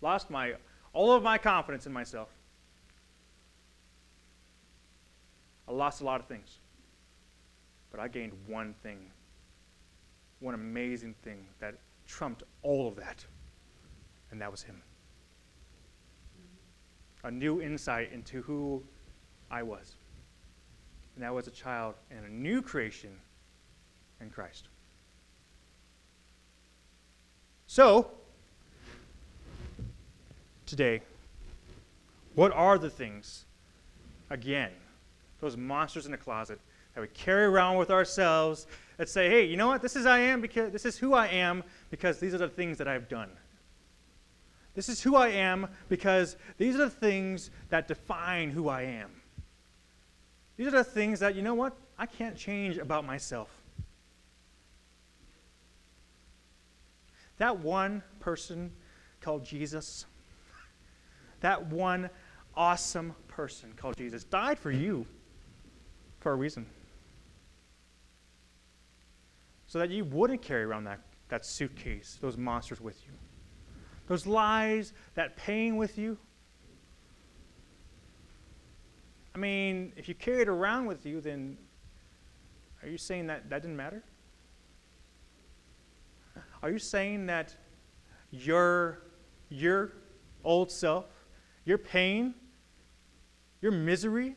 Lost 0.00 0.30
my, 0.30 0.54
all 0.92 1.12
of 1.12 1.22
my 1.22 1.38
confidence 1.38 1.86
in 1.86 1.92
myself. 1.92 2.28
I 5.66 5.72
lost 5.72 6.00
a 6.00 6.04
lot 6.04 6.20
of 6.20 6.26
things. 6.26 6.58
But 7.90 8.00
I 8.00 8.08
gained 8.08 8.32
one 8.46 8.74
thing, 8.82 8.98
one 10.40 10.54
amazing 10.54 11.14
thing 11.22 11.46
that 11.58 11.74
trumped 12.06 12.42
all 12.62 12.86
of 12.86 12.96
that, 12.96 13.24
and 14.30 14.40
that 14.40 14.50
was 14.50 14.62
Him. 14.62 14.82
A 17.24 17.30
new 17.30 17.60
insight 17.60 18.12
into 18.12 18.42
who 18.42 18.82
I 19.50 19.62
was. 19.62 19.96
And 21.14 21.24
that 21.24 21.34
was 21.34 21.48
a 21.48 21.50
child 21.50 21.94
and 22.10 22.24
a 22.24 22.28
new 22.28 22.62
creation 22.62 23.10
in 24.20 24.30
Christ. 24.30 24.68
So, 27.66 28.10
today, 30.64 31.02
what 32.34 32.52
are 32.52 32.78
the 32.78 32.88
things, 32.88 33.44
again, 34.30 34.70
those 35.40 35.56
monsters 35.56 36.06
in 36.06 36.12
the 36.12 36.18
closet 36.18 36.60
that 36.94 37.00
we 37.00 37.08
carry 37.08 37.44
around 37.44 37.76
with 37.76 37.90
ourselves 37.90 38.66
that 38.96 39.08
say, 39.08 39.28
hey, 39.28 39.44
you 39.44 39.56
know 39.56 39.68
what? 39.68 39.82
This 39.82 39.96
is 39.96 40.06
I 40.06 40.18
am 40.20 40.40
because 40.40 40.72
this 40.72 40.84
is 40.84 40.96
who 40.96 41.14
I 41.14 41.26
am 41.28 41.62
because 41.90 42.18
these 42.18 42.34
are 42.34 42.38
the 42.38 42.48
things 42.48 42.78
that 42.78 42.88
I've 42.88 43.08
done. 43.08 43.30
This 44.78 44.88
is 44.88 45.02
who 45.02 45.16
I 45.16 45.30
am 45.30 45.66
because 45.88 46.36
these 46.56 46.76
are 46.76 46.84
the 46.84 46.88
things 46.88 47.50
that 47.68 47.88
define 47.88 48.50
who 48.50 48.68
I 48.68 48.82
am. 48.82 49.10
These 50.56 50.68
are 50.68 50.70
the 50.70 50.84
things 50.84 51.18
that, 51.18 51.34
you 51.34 51.42
know 51.42 51.54
what? 51.54 51.76
I 51.98 52.06
can't 52.06 52.36
change 52.36 52.78
about 52.78 53.04
myself. 53.04 53.50
That 57.38 57.58
one 57.58 58.04
person 58.20 58.70
called 59.20 59.44
Jesus, 59.44 60.06
that 61.40 61.66
one 61.66 62.08
awesome 62.54 63.16
person 63.26 63.72
called 63.76 63.96
Jesus, 63.96 64.22
died 64.22 64.60
for 64.60 64.70
you 64.70 65.04
for 66.20 66.30
a 66.30 66.36
reason. 66.36 66.66
So 69.66 69.80
that 69.80 69.90
you 69.90 70.04
wouldn't 70.04 70.40
carry 70.40 70.62
around 70.62 70.84
that, 70.84 71.00
that 71.30 71.44
suitcase, 71.44 72.16
those 72.20 72.36
monsters 72.36 72.80
with 72.80 73.04
you. 73.04 73.12
Those 74.08 74.26
lies, 74.26 74.92
that 75.14 75.36
pain 75.36 75.76
with 75.76 75.98
you. 75.98 76.18
I 79.34 79.38
mean, 79.38 79.92
if 79.96 80.08
you 80.08 80.14
carry 80.14 80.42
it 80.42 80.48
around 80.48 80.86
with 80.86 81.06
you, 81.06 81.20
then 81.20 81.56
Are 82.82 82.88
you 82.88 82.98
saying 82.98 83.26
that 83.26 83.50
that 83.50 83.62
didn't 83.62 83.76
matter? 83.76 84.02
Are 86.62 86.70
you 86.70 86.78
saying 86.78 87.26
that 87.26 87.54
your, 88.30 89.02
your 89.48 89.92
old 90.44 90.70
self, 90.70 91.06
your 91.64 91.78
pain, 91.78 92.34
your 93.60 93.72
misery, 93.72 94.36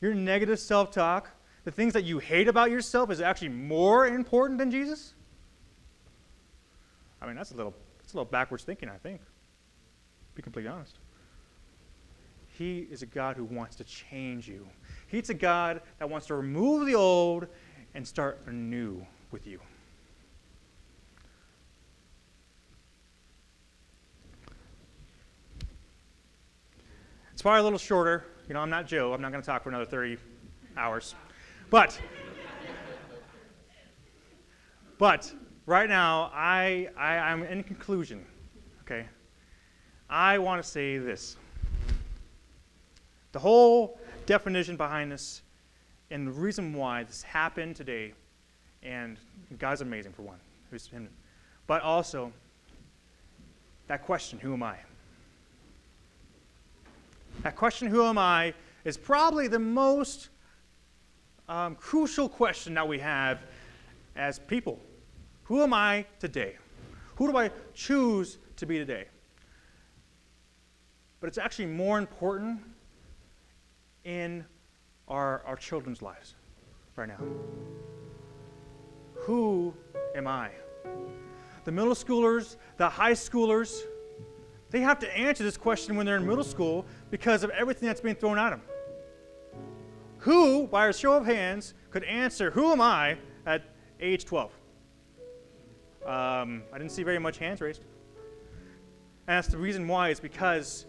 your 0.00 0.14
negative 0.14 0.58
self 0.58 0.90
talk, 0.90 1.30
the 1.64 1.70
things 1.70 1.92
that 1.92 2.04
you 2.04 2.18
hate 2.18 2.48
about 2.48 2.70
yourself 2.70 3.10
is 3.10 3.20
actually 3.20 3.50
more 3.50 4.06
important 4.06 4.58
than 4.58 4.70
Jesus? 4.70 5.14
I 7.20 7.26
mean, 7.26 7.36
that's 7.36 7.50
a 7.50 7.56
little, 7.56 7.74
that's 8.08 8.14
a 8.14 8.16
little 8.16 8.30
backwards 8.30 8.64
thinking, 8.64 8.88
I 8.88 8.96
think. 8.96 9.20
Be 10.34 10.40
completely 10.40 10.70
honest. 10.70 10.98
He 12.46 12.88
is 12.90 13.02
a 13.02 13.06
God 13.06 13.36
who 13.36 13.44
wants 13.44 13.76
to 13.76 13.84
change 13.84 14.48
you. 14.48 14.66
He's 15.08 15.28
a 15.28 15.34
God 15.34 15.82
that 15.98 16.08
wants 16.08 16.26
to 16.28 16.34
remove 16.34 16.86
the 16.86 16.94
old 16.94 17.48
and 17.94 18.08
start 18.08 18.40
anew 18.46 19.04
with 19.30 19.46
you. 19.46 19.60
It's 27.34 27.42
probably 27.42 27.60
a 27.60 27.62
little 27.62 27.78
shorter. 27.78 28.24
You 28.48 28.54
know, 28.54 28.60
I'm 28.60 28.70
not 28.70 28.86
Joe. 28.86 29.12
I'm 29.12 29.20
not 29.20 29.32
going 29.32 29.42
to 29.42 29.46
talk 29.46 29.62
for 29.62 29.68
another 29.68 29.84
30 29.84 30.16
hours. 30.78 31.14
But, 31.68 32.00
but 34.96 35.30
right 35.68 35.88
now, 35.88 36.30
I, 36.34 36.88
I, 36.96 37.18
I'm 37.18 37.42
in 37.42 37.62
conclusion, 37.62 38.24
okay? 38.80 39.04
I 40.08 40.38
want 40.38 40.62
to 40.62 40.68
say 40.68 40.96
this. 40.96 41.36
The 43.32 43.38
whole 43.38 44.00
definition 44.24 44.78
behind 44.78 45.12
this 45.12 45.42
and 46.10 46.26
the 46.26 46.32
reason 46.32 46.72
why 46.72 47.04
this 47.04 47.22
happened 47.22 47.76
today, 47.76 48.14
and 48.82 49.18
God's 49.58 49.82
amazing 49.82 50.12
for 50.12 50.22
one, 50.22 50.38
who's 50.70 50.86
him, 50.86 51.06
but 51.66 51.82
also 51.82 52.32
that 53.88 54.02
question, 54.02 54.38
who 54.38 54.54
am 54.54 54.62
I? 54.62 54.76
That 57.42 57.56
question, 57.56 57.88
who 57.88 58.04
am 58.04 58.16
I, 58.16 58.54
is 58.86 58.96
probably 58.96 59.48
the 59.48 59.58
most 59.58 60.30
um, 61.46 61.74
crucial 61.74 62.26
question 62.26 62.72
that 62.72 62.88
we 62.88 62.98
have 63.00 63.40
as 64.16 64.38
people. 64.38 64.80
Who 65.48 65.62
am 65.62 65.72
I 65.72 66.04
today? 66.20 66.56
Who 67.16 67.26
do 67.26 67.38
I 67.38 67.50
choose 67.72 68.36
to 68.56 68.66
be 68.66 68.76
today? 68.76 69.06
But 71.20 71.28
it's 71.28 71.38
actually 71.38 71.66
more 71.66 71.98
important 71.98 72.60
in 74.04 74.44
our, 75.08 75.42
our 75.46 75.56
children's 75.56 76.02
lives 76.02 76.34
right 76.96 77.08
now. 77.08 77.18
Who 79.14 79.72
am 80.14 80.26
I? 80.26 80.50
The 81.64 81.72
middle 81.72 81.94
schoolers, 81.94 82.56
the 82.76 82.90
high 82.90 83.12
schoolers, 83.12 83.80
they 84.68 84.80
have 84.80 84.98
to 84.98 85.16
answer 85.16 85.44
this 85.44 85.56
question 85.56 85.96
when 85.96 86.04
they're 86.04 86.18
in 86.18 86.26
middle 86.26 86.44
school 86.44 86.84
because 87.10 87.42
of 87.42 87.48
everything 87.50 87.86
that's 87.86 88.02
being 88.02 88.16
thrown 88.16 88.38
at 88.38 88.50
them. 88.50 88.60
Who, 90.18 90.66
by 90.66 90.88
a 90.88 90.92
show 90.92 91.14
of 91.14 91.24
hands, 91.24 91.72
could 91.90 92.04
answer, 92.04 92.50
Who 92.50 92.70
am 92.70 92.82
I 92.82 93.16
at 93.46 93.62
age 93.98 94.26
12? 94.26 94.57
Um, 96.08 96.62
I 96.72 96.78
didn't 96.78 96.92
see 96.92 97.02
very 97.02 97.18
much 97.18 97.36
hands 97.36 97.60
raised. 97.60 97.82
And 99.26 99.36
that's 99.36 99.48
the 99.48 99.58
reason 99.58 99.86
why, 99.86 100.08
is 100.08 100.20
because 100.20 100.86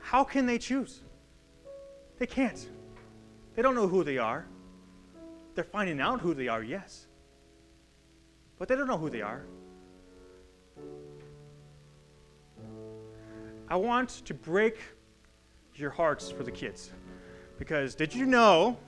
how 0.00 0.24
can 0.24 0.46
they 0.46 0.56
choose? 0.56 1.02
They 2.18 2.26
can't. 2.26 2.66
They 3.54 3.60
don't 3.60 3.74
know 3.74 3.86
who 3.86 4.02
they 4.04 4.16
are. 4.16 4.46
They're 5.54 5.64
finding 5.64 6.00
out 6.00 6.22
who 6.22 6.32
they 6.32 6.48
are, 6.48 6.62
yes. 6.62 7.06
But 8.58 8.68
they 8.68 8.74
don't 8.74 8.86
know 8.86 8.96
who 8.96 9.10
they 9.10 9.20
are. 9.20 9.44
I 13.68 13.76
want 13.76 14.08
to 14.24 14.32
break 14.32 14.78
your 15.74 15.90
hearts 15.90 16.30
for 16.30 16.42
the 16.42 16.50
kids. 16.50 16.90
Because 17.58 17.94
did 17.94 18.14
you 18.14 18.24
know? 18.24 18.78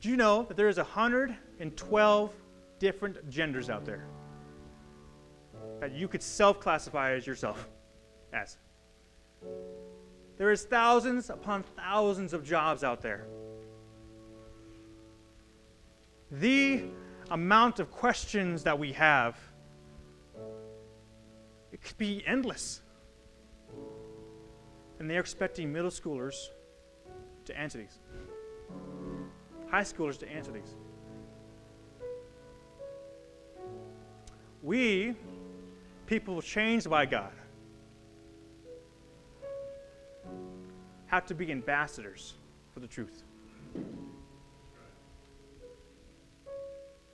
Do 0.00 0.08
you 0.08 0.16
know 0.16 0.42
that 0.48 0.56
there's 0.56 0.78
112 0.78 2.32
different 2.82 3.30
genders 3.30 3.70
out 3.70 3.84
there 3.84 4.04
that 5.78 5.92
you 5.92 6.08
could 6.08 6.20
self-classify 6.20 7.12
as 7.12 7.24
yourself 7.24 7.68
as? 8.32 8.58
There 10.36 10.50
is 10.50 10.64
thousands 10.64 11.30
upon 11.30 11.62
thousands 11.62 12.32
of 12.32 12.42
jobs 12.42 12.82
out 12.82 13.00
there. 13.00 13.28
The 16.32 16.82
amount 17.30 17.78
of 17.78 17.92
questions 17.92 18.64
that 18.64 18.76
we 18.76 18.90
have 18.94 19.38
it 21.70 21.80
could 21.82 21.96
be 21.98 22.24
endless. 22.26 22.82
And 24.98 25.08
they're 25.08 25.20
expecting 25.20 25.72
middle 25.72 25.90
schoolers 25.90 26.48
to 27.44 27.56
answer 27.56 27.78
these, 27.78 28.00
high 29.70 29.82
schoolers 29.82 30.18
to 30.18 30.28
answer 30.28 30.50
these. 30.50 30.74
We, 34.62 35.16
people 36.06 36.40
changed 36.40 36.88
by 36.88 37.06
God, 37.06 37.32
have 41.06 41.26
to 41.26 41.34
be 41.34 41.50
ambassadors 41.50 42.34
for 42.72 42.80
the 42.80 42.86
truth. 42.86 43.22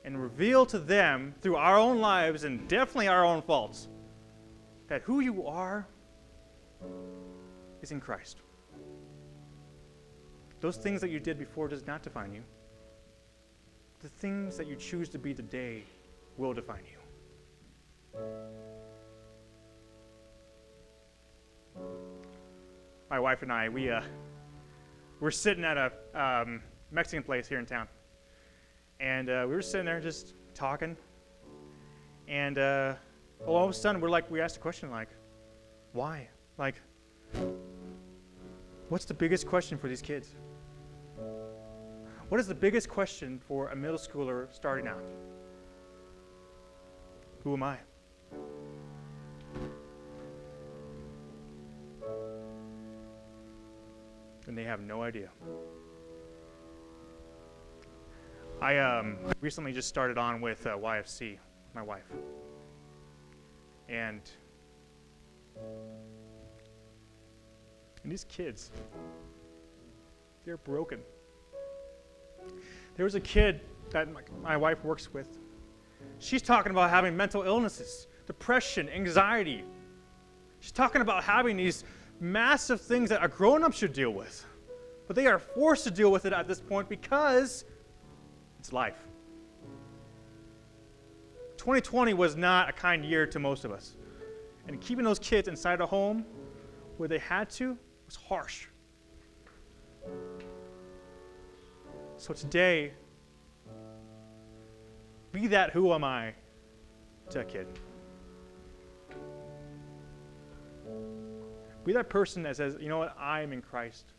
And 0.05 0.23
reveal 0.23 0.65
to 0.67 0.79
them 0.79 1.35
through 1.41 1.57
our 1.57 1.77
own 1.77 1.99
lives 1.99 2.45
and 2.45 2.69
definitely 2.69 3.09
our 3.09 3.25
own 3.25 3.43
faults 3.43 3.89
that 4.89 5.03
who 5.03 5.21
you 5.21 5.47
are 5.47 5.87
is 7.83 7.91
in 7.91 8.01
Christ. 8.01 8.39
Those 10.61 10.77
things 10.77 11.01
that 11.01 11.11
you 11.11 11.21
did 11.21 11.39
before 11.39 11.69
does 11.69 11.87
not 11.87 12.03
define 12.03 12.33
you. 12.33 12.43
The 14.01 14.09
things 14.09 14.57
that 14.57 14.67
you 14.67 14.77
choose 14.77 15.09
to 15.11 15.19
be 15.19 15.35
today 15.35 15.83
will 16.37 16.53
define 16.53 16.85
you. 16.91 16.98
My 23.11 23.19
wife 23.19 23.43
and 23.43 23.53
I, 23.53 23.69
we 23.69 23.91
uh, 23.91 24.03
we're 25.21 25.31
sitting 25.31 25.65
at 25.65 25.77
a 25.77 25.93
um, 26.15 26.63
Mexican 26.91 27.23
place 27.23 27.49
here 27.49 27.59
in 27.59 27.67
town, 27.67 27.89
and 29.01 29.31
uh, 29.31 29.45
we 29.49 29.55
were 29.55 29.63
sitting 29.63 29.87
there 29.87 30.01
just 30.01 30.35
talking, 30.55 30.97
and 32.27 32.59
uh, 32.59 32.95
all 33.47 33.65
of 33.65 33.71
a 33.71 33.75
sudden 33.75 34.01
we're 34.01 34.11
like, 34.11 34.31
we 34.31 34.41
asked 34.41 34.57
a 34.57 34.61
question 34.61 34.91
like, 34.91 35.09
why? 35.93 36.29
Like, 36.59 36.75
what's 38.89 39.05
the 39.05 39.15
biggest 39.15 39.47
question 39.47 39.79
for 39.79 39.89
these 39.89 40.03
kids? 40.03 40.35
What 42.29 42.39
is 42.39 42.47
the 42.47 42.55
biggest 42.55 42.91
question 42.91 43.41
for 43.49 43.69
a 43.69 43.77
middle 43.77 43.97
schooler 43.97 44.53
starting 44.53 44.87
out? 44.87 45.03
Who 47.43 47.55
am 47.55 47.63
I? 47.63 47.79
And 54.49 54.57
they 54.57 54.65
have 54.65 54.81
no 54.81 55.03
idea. 55.03 55.29
I 58.61 58.79
um, 58.79 59.19
recently 59.41 59.73
just 59.73 59.89
started 59.89 60.19
on 60.19 60.41
with 60.41 60.67
uh, 60.67 60.77
YFC, 60.77 61.39
my 61.75 61.83
wife. 61.83 62.11
And 63.89 64.23
and 68.03 68.13
these 68.13 68.25
kids, 68.25 68.71
they're 70.45 70.57
broken. 70.57 71.01
There 72.97 73.05
was 73.05 73.15
a 73.15 73.21
kid 73.21 73.61
that 73.91 74.11
my, 74.11 74.23
my 74.43 74.57
wife 74.57 74.83
works 74.83 75.13
with. 75.13 75.39
She's 76.19 76.43
talking 76.43 76.71
about 76.71 76.91
having 76.91 77.17
mental 77.17 77.43
illnesses, 77.43 78.09
depression, 78.27 78.89
anxiety. 78.89 79.63
She's 80.61 80.73
talking 80.73 81.03
about 81.03 81.23
having 81.23 81.57
these 81.57 81.85
massive 82.21 82.81
things 82.81 83.11
that 83.11 83.23
a 83.23 83.29
grown 83.29 83.63
up 83.63 83.73
should 83.73 83.93
deal 83.93 84.11
with. 84.11 84.45
But 85.07 85.17
they 85.17 85.27
are 85.27 85.39
forced 85.39 85.85
to 85.85 85.91
deal 85.91 86.13
with 86.13 86.27
it 86.27 86.33
at 86.33 86.47
this 86.47 86.61
point 86.61 86.89
because 86.89 87.65
it's 88.59 88.73
life. 88.73 88.99
2020 91.57 92.15
was 92.15 92.37
not 92.37 92.69
a 92.69 92.73
kind 92.73 93.05
year 93.05 93.27
to 93.27 93.39
most 93.39 93.65
of 93.65 93.73
us. 93.73 93.97
And 94.67 94.81
keeping 94.81 95.05
those 95.05 95.19
kids 95.19 95.49
inside 95.49 95.81
a 95.81 95.87
home 95.87 96.25
where 96.99 97.09
they 97.09 97.19
had 97.19 97.49
to 97.51 97.77
was 98.07 98.17
harsh. 98.17 98.67
So 102.17 102.35
today, 102.35 102.93
be 105.33 105.47
that 105.49 105.71
who 105.71 105.93
am 105.93 106.05
I 106.05 106.35
to 107.31 107.41
a 107.41 107.45
kid. 107.45 107.67
Be 111.89 111.95
that 111.95 112.11
person 112.11 112.43
that 112.43 112.55
says, 112.55 112.77
you 112.79 112.91
know 112.91 112.99
what, 112.99 113.17
I 113.19 113.41
am 113.41 113.51
in 113.51 113.63
Christ. 113.63 114.13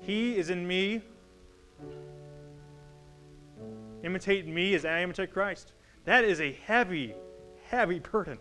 He 0.00 0.36
is 0.36 0.50
in 0.50 0.66
me, 0.66 1.02
Imitate 4.02 4.44
me 4.48 4.74
as 4.74 4.84
I 4.84 5.02
imitate 5.02 5.32
Christ. 5.32 5.70
That 6.04 6.24
is 6.24 6.40
a 6.40 6.50
heavy, 6.66 7.14
heavy 7.68 8.00
burden. 8.00 8.40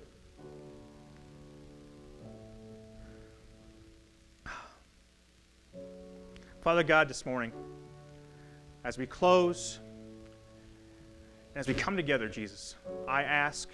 Father 6.64 6.82
God, 6.82 7.08
this 7.08 7.24
morning, 7.24 7.52
as 8.84 8.98
we 8.98 9.06
close, 9.06 9.78
and 11.54 11.60
as 11.60 11.68
we 11.68 11.76
come 11.76 11.96
together, 11.96 12.28
Jesus, 12.28 12.74
I 13.08 13.22
ask 13.22 13.70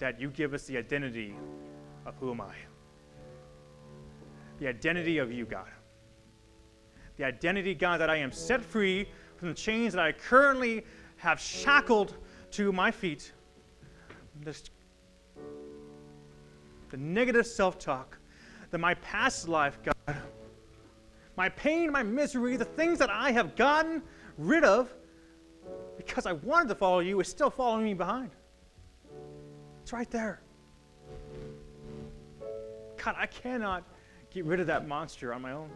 that 0.00 0.20
you 0.20 0.30
give 0.30 0.52
us 0.52 0.64
the 0.64 0.76
identity 0.78 1.36
of 2.04 2.16
who 2.16 2.32
am 2.32 2.40
I? 2.40 2.54
The 4.62 4.68
identity 4.68 5.18
of 5.18 5.32
you, 5.32 5.44
God. 5.44 5.66
The 7.16 7.24
identity, 7.24 7.74
God, 7.74 7.98
that 8.00 8.08
I 8.08 8.14
am 8.14 8.30
set 8.30 8.64
free 8.64 9.08
from 9.34 9.48
the 9.48 9.54
chains 9.54 9.92
that 9.92 10.00
I 10.00 10.12
currently 10.12 10.84
have 11.16 11.40
shackled 11.40 12.14
to 12.52 12.70
my 12.72 12.92
feet. 12.92 13.32
This, 14.40 14.62
the 16.90 16.96
negative 16.96 17.44
self 17.44 17.76
talk, 17.76 18.18
that 18.70 18.78
my 18.78 18.94
past 18.94 19.48
life, 19.48 19.80
God, 19.82 20.16
my 21.36 21.48
pain, 21.48 21.90
my 21.90 22.04
misery, 22.04 22.56
the 22.56 22.64
things 22.64 23.00
that 23.00 23.10
I 23.10 23.32
have 23.32 23.56
gotten 23.56 24.00
rid 24.38 24.62
of 24.62 24.94
because 25.96 26.24
I 26.24 26.34
wanted 26.34 26.68
to 26.68 26.76
follow 26.76 27.00
you 27.00 27.18
is 27.18 27.26
still 27.26 27.50
following 27.50 27.82
me 27.82 27.94
behind. 27.94 28.30
It's 29.82 29.92
right 29.92 30.08
there. 30.12 30.40
God, 32.96 33.16
I 33.18 33.26
cannot 33.26 33.82
get 34.32 34.44
rid 34.44 34.60
of 34.60 34.66
that 34.66 34.88
monster 34.88 35.34
on 35.34 35.42
my 35.42 35.52
own. 35.52 35.70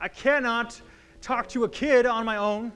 I 0.00 0.08
cannot 0.08 0.80
talk 1.20 1.48
to 1.50 1.64
a 1.64 1.68
kid 1.68 2.06
on 2.06 2.24
my 2.24 2.38
own. 2.38 2.72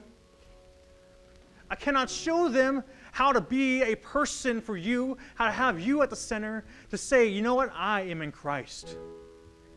I 1.69 1.75
cannot 1.75 2.09
show 2.09 2.47
them 2.47 2.83
how 3.11 3.31
to 3.31 3.41
be 3.41 3.81
a 3.81 3.95
person 3.95 4.61
for 4.61 4.77
you, 4.77 5.17
how 5.35 5.45
to 5.45 5.51
have 5.51 5.79
you 5.79 6.03
at 6.03 6.09
the 6.09 6.15
center, 6.15 6.65
to 6.91 6.97
say, 6.97 7.27
you 7.27 7.41
know 7.41 7.55
what, 7.55 7.71
I 7.73 8.01
am 8.01 8.21
in 8.21 8.31
Christ, 8.31 8.97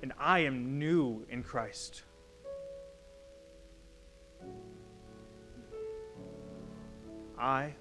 and 0.03 0.13
I 0.19 0.41
am 0.41 0.79
new 0.79 1.25
in 1.31 1.43
Christ. 1.43 2.03
I, 7.39 7.73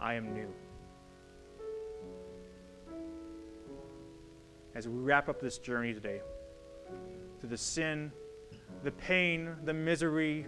I 0.00 0.14
am 0.14 0.34
new. 0.34 0.52
As 4.74 4.86
we 4.86 4.94
wrap 4.94 5.28
up 5.28 5.40
this 5.40 5.58
journey 5.58 5.92
today, 5.92 6.20
through 7.40 7.48
the 7.48 7.56
sin, 7.56 8.12
the 8.84 8.92
pain, 8.92 9.56
the 9.64 9.72
misery, 9.72 10.46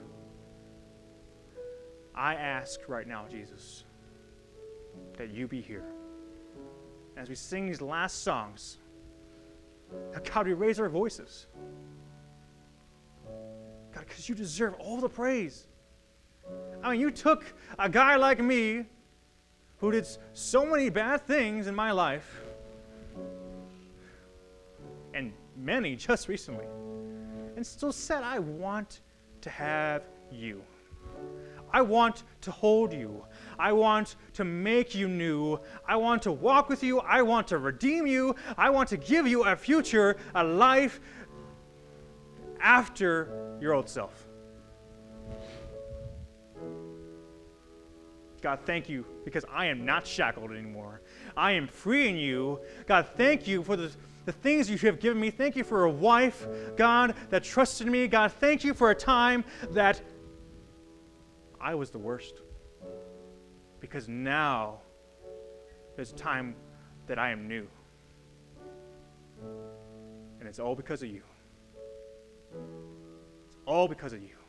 I 2.15 2.35
ask 2.35 2.81
right 2.89 3.07
now, 3.07 3.25
Jesus, 3.31 3.85
that 5.17 5.31
you 5.31 5.47
be 5.47 5.61
here. 5.61 5.85
As 7.17 7.29
we 7.29 7.35
sing 7.35 7.67
these 7.67 7.81
last 7.81 8.23
songs, 8.23 8.79
God, 10.33 10.47
we 10.47 10.53
raise 10.53 10.79
our 10.79 10.89
voices. 10.89 11.47
God, 13.95 14.05
because 14.07 14.29
you 14.29 14.35
deserve 14.35 14.75
all 14.79 14.99
the 14.99 15.09
praise. 15.09 15.67
I 16.83 16.93
mean, 16.93 17.01
you 17.01 17.11
took 17.11 17.45
a 17.79 17.89
guy 17.89 18.17
like 18.17 18.41
me 18.41 18.87
who 19.79 19.91
did 19.91 20.07
so 20.33 20.65
many 20.65 20.91
bad 20.91 21.27
things 21.27 21.67
in 21.67 21.75
my 21.75 21.91
life, 21.93 22.41
many 25.61 25.97
just 25.97 26.29
recently, 26.29 26.67
and 27.57 27.67
still 27.67 27.93
said, 27.93 28.23
I 28.23 28.39
want 28.39 29.01
to 29.43 29.51
have 29.51 30.03
you. 30.31 30.63
I 31.73 31.83
want 31.83 32.25
to 32.41 32.51
hold 32.51 32.93
you. 32.93 33.25
I 33.59 33.73
want 33.73 34.17
to 34.35 34.45
make 34.45 34.95
you 34.95 35.09
new. 35.09 35.59
I 35.87 35.97
want 35.97 36.23
to 36.23 36.33
walk 36.33 36.69
with 36.69 36.83
you. 36.83 36.99
I 37.01 37.23
want 37.23 37.47
to 37.49 37.59
redeem 37.59 38.07
you. 38.07 38.35
I 38.59 38.71
want 38.71 38.89
to 38.89 38.97
give 38.97 39.27
you 39.27 39.45
a 39.45 39.55
future, 39.55 40.17
a 40.35 40.43
life 40.43 41.01
after 42.61 43.57
your 43.61 43.75
old 43.75 43.89
self. 43.89 44.27
God, 48.41 48.61
thank 48.65 48.89
you 48.89 49.05
because 49.25 49.45
I 49.53 49.67
am 49.67 49.85
not 49.85 50.07
shackled 50.07 50.51
anymore. 50.51 51.03
I 51.37 51.53
am 51.53 51.69
free 51.69 52.09
in 52.09 52.17
you. 52.17 52.61
God, 52.87 53.07
thank 53.17 53.47
you 53.47 53.63
for 53.63 53.77
the, 53.77 53.91
the 54.25 54.33
things 54.33 54.71
you 54.71 54.79
have 54.79 55.01
given 55.01 55.21
me. 55.21 55.31
Thank 55.31 55.57
you 55.57 55.65
for 55.65 55.85
a 55.85 55.91
wife, 55.91 56.47
God, 56.77 57.15
that 57.29 57.45
trusted 57.45 57.87
me. 57.87 58.07
God, 58.09 58.33
thank 58.33 58.65
you 58.65 58.75
for 58.75 58.91
a 58.91 58.95
time 58.95 59.45
that 59.73 60.01
I 61.61 61.75
was 61.75 61.91
the 61.91 61.99
worst. 61.99 62.41
Because 63.81 64.09
now 64.09 64.79
there's 65.97 66.13
a 66.13 66.17
time 66.17 66.57
that 67.07 67.19
I 67.19 67.31
am 67.31 67.47
new. 67.47 67.67
And 70.39 70.49
it's 70.49 70.59
all 70.59 70.75
because 70.75 71.03
of 71.03 71.11
you. 71.11 71.23
It's 73.47 73.57
all 73.67 73.87
because 73.87 74.13
of 74.13 74.23
you. 74.23 74.40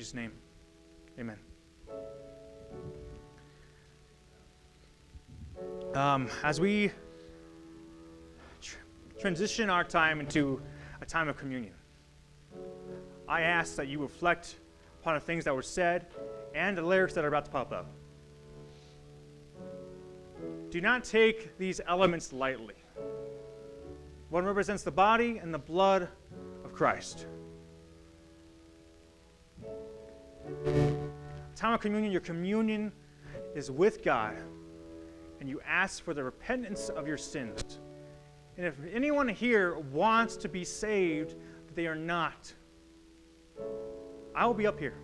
Jesus' 0.00 0.14
name, 0.14 0.32
amen. 1.18 1.36
Um, 5.94 6.26
as 6.42 6.58
we 6.58 6.90
tr- 8.62 8.78
transition 9.20 9.68
our 9.68 9.84
time 9.84 10.20
into 10.20 10.62
a 11.02 11.04
time 11.04 11.28
of 11.28 11.36
communion, 11.36 11.74
I 13.28 13.42
ask 13.42 13.76
that 13.76 13.88
you 13.88 14.00
reflect 14.00 14.56
upon 15.02 15.16
the 15.16 15.20
things 15.20 15.44
that 15.44 15.54
were 15.54 15.60
said 15.60 16.06
and 16.54 16.78
the 16.78 16.82
lyrics 16.82 17.12
that 17.12 17.22
are 17.22 17.28
about 17.28 17.44
to 17.44 17.50
pop 17.50 17.70
up. 17.70 17.90
Do 20.70 20.80
not 20.80 21.04
take 21.04 21.58
these 21.58 21.78
elements 21.86 22.32
lightly. 22.32 22.76
One 24.30 24.46
represents 24.46 24.82
the 24.82 24.92
body 24.92 25.36
and 25.36 25.52
the 25.52 25.58
blood 25.58 26.08
of 26.64 26.72
Christ. 26.72 27.26
Time 31.56 31.74
of 31.74 31.80
communion, 31.80 32.10
your 32.12 32.20
communion 32.20 32.92
is 33.54 33.70
with 33.70 34.02
God, 34.02 34.36
and 35.40 35.48
you 35.48 35.60
ask 35.66 36.02
for 36.02 36.14
the 36.14 36.24
repentance 36.24 36.88
of 36.88 37.06
your 37.06 37.18
sins. 37.18 37.80
And 38.56 38.66
if 38.66 38.74
anyone 38.92 39.28
here 39.28 39.78
wants 39.78 40.36
to 40.36 40.48
be 40.48 40.64
saved, 40.64 41.34
they 41.74 41.86
are 41.86 41.94
not. 41.94 42.52
I 44.34 44.46
will 44.46 44.54
be 44.54 44.66
up 44.66 44.78
here. 44.78 44.94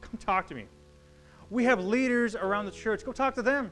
Come 0.00 0.18
talk 0.18 0.46
to 0.48 0.54
me. 0.54 0.66
We 1.50 1.64
have 1.64 1.80
leaders 1.84 2.34
around 2.34 2.66
the 2.66 2.72
church. 2.72 3.04
Go 3.04 3.12
talk 3.12 3.34
to 3.34 3.42
them. 3.42 3.70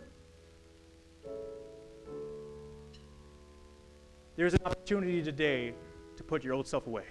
There's 4.36 4.54
an 4.54 4.60
opportunity 4.64 5.22
today 5.22 5.74
to 6.16 6.22
put 6.22 6.42
your 6.42 6.54
old 6.54 6.66
self 6.66 6.86
away. 6.86 7.04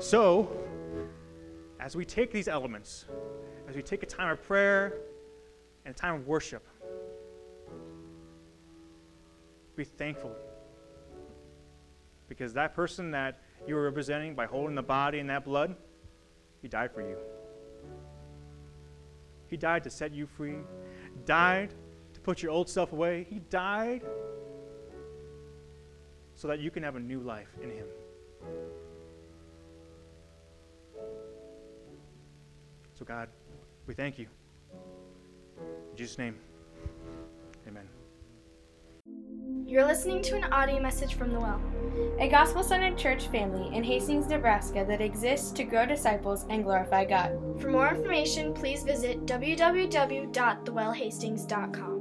So, 0.00 0.50
as 1.78 1.94
we 1.94 2.06
take 2.06 2.32
these 2.32 2.48
elements, 2.48 3.04
as 3.68 3.76
we 3.76 3.82
take 3.82 4.02
a 4.02 4.06
time 4.06 4.30
of 4.30 4.42
prayer 4.42 4.94
and 5.84 5.94
a 5.94 5.98
time 5.98 6.14
of 6.14 6.26
worship, 6.26 6.66
be 9.76 9.84
thankful. 9.84 10.34
Because 12.30 12.54
that 12.54 12.74
person 12.74 13.10
that 13.10 13.42
you 13.66 13.76
are 13.76 13.82
representing 13.82 14.34
by 14.34 14.46
holding 14.46 14.74
the 14.74 14.82
body 14.82 15.18
and 15.18 15.28
that 15.28 15.44
blood, 15.44 15.76
he 16.62 16.68
died 16.68 16.92
for 16.92 17.02
you. 17.02 17.18
He 19.48 19.58
died 19.58 19.84
to 19.84 19.90
set 19.90 20.14
you 20.14 20.26
free, 20.26 20.56
died 21.26 21.74
to 22.14 22.20
put 22.20 22.42
your 22.42 22.52
old 22.52 22.70
self 22.70 22.94
away. 22.94 23.26
He 23.28 23.40
died 23.50 24.00
so 26.34 26.48
that 26.48 26.58
you 26.58 26.70
can 26.70 26.82
have 26.84 26.96
a 26.96 27.00
new 27.00 27.20
life 27.20 27.50
in 27.62 27.70
him. 27.70 27.86
So, 33.00 33.04
God, 33.06 33.28
we 33.86 33.94
thank 33.94 34.18
you. 34.18 34.26
In 35.90 35.96
Jesus' 35.96 36.18
name, 36.18 36.36
amen. 37.66 37.88
You're 39.66 39.86
listening 39.86 40.20
to 40.24 40.36
an 40.36 40.44
audio 40.52 40.82
message 40.82 41.14
from 41.14 41.32
The 41.32 41.40
Well. 41.40 41.62
a 42.18 42.28
gospel 42.28 42.62
centered 42.62 42.98
church 42.98 43.28
family 43.28 43.74
in 43.74 43.82
Hastings, 43.82 44.26
Nebraska 44.26 44.84
that 44.86 45.00
exists 45.00 45.50
to 45.52 45.64
grow 45.64 45.86
disciples 45.86 46.44
and 46.50 46.62
glorify 46.62 47.06
God. 47.06 47.30
For 47.58 47.70
more 47.70 47.88
information, 47.88 48.52
please 48.52 48.82
visit 48.82 49.24
www.thewellhastings.com. 49.24 51.99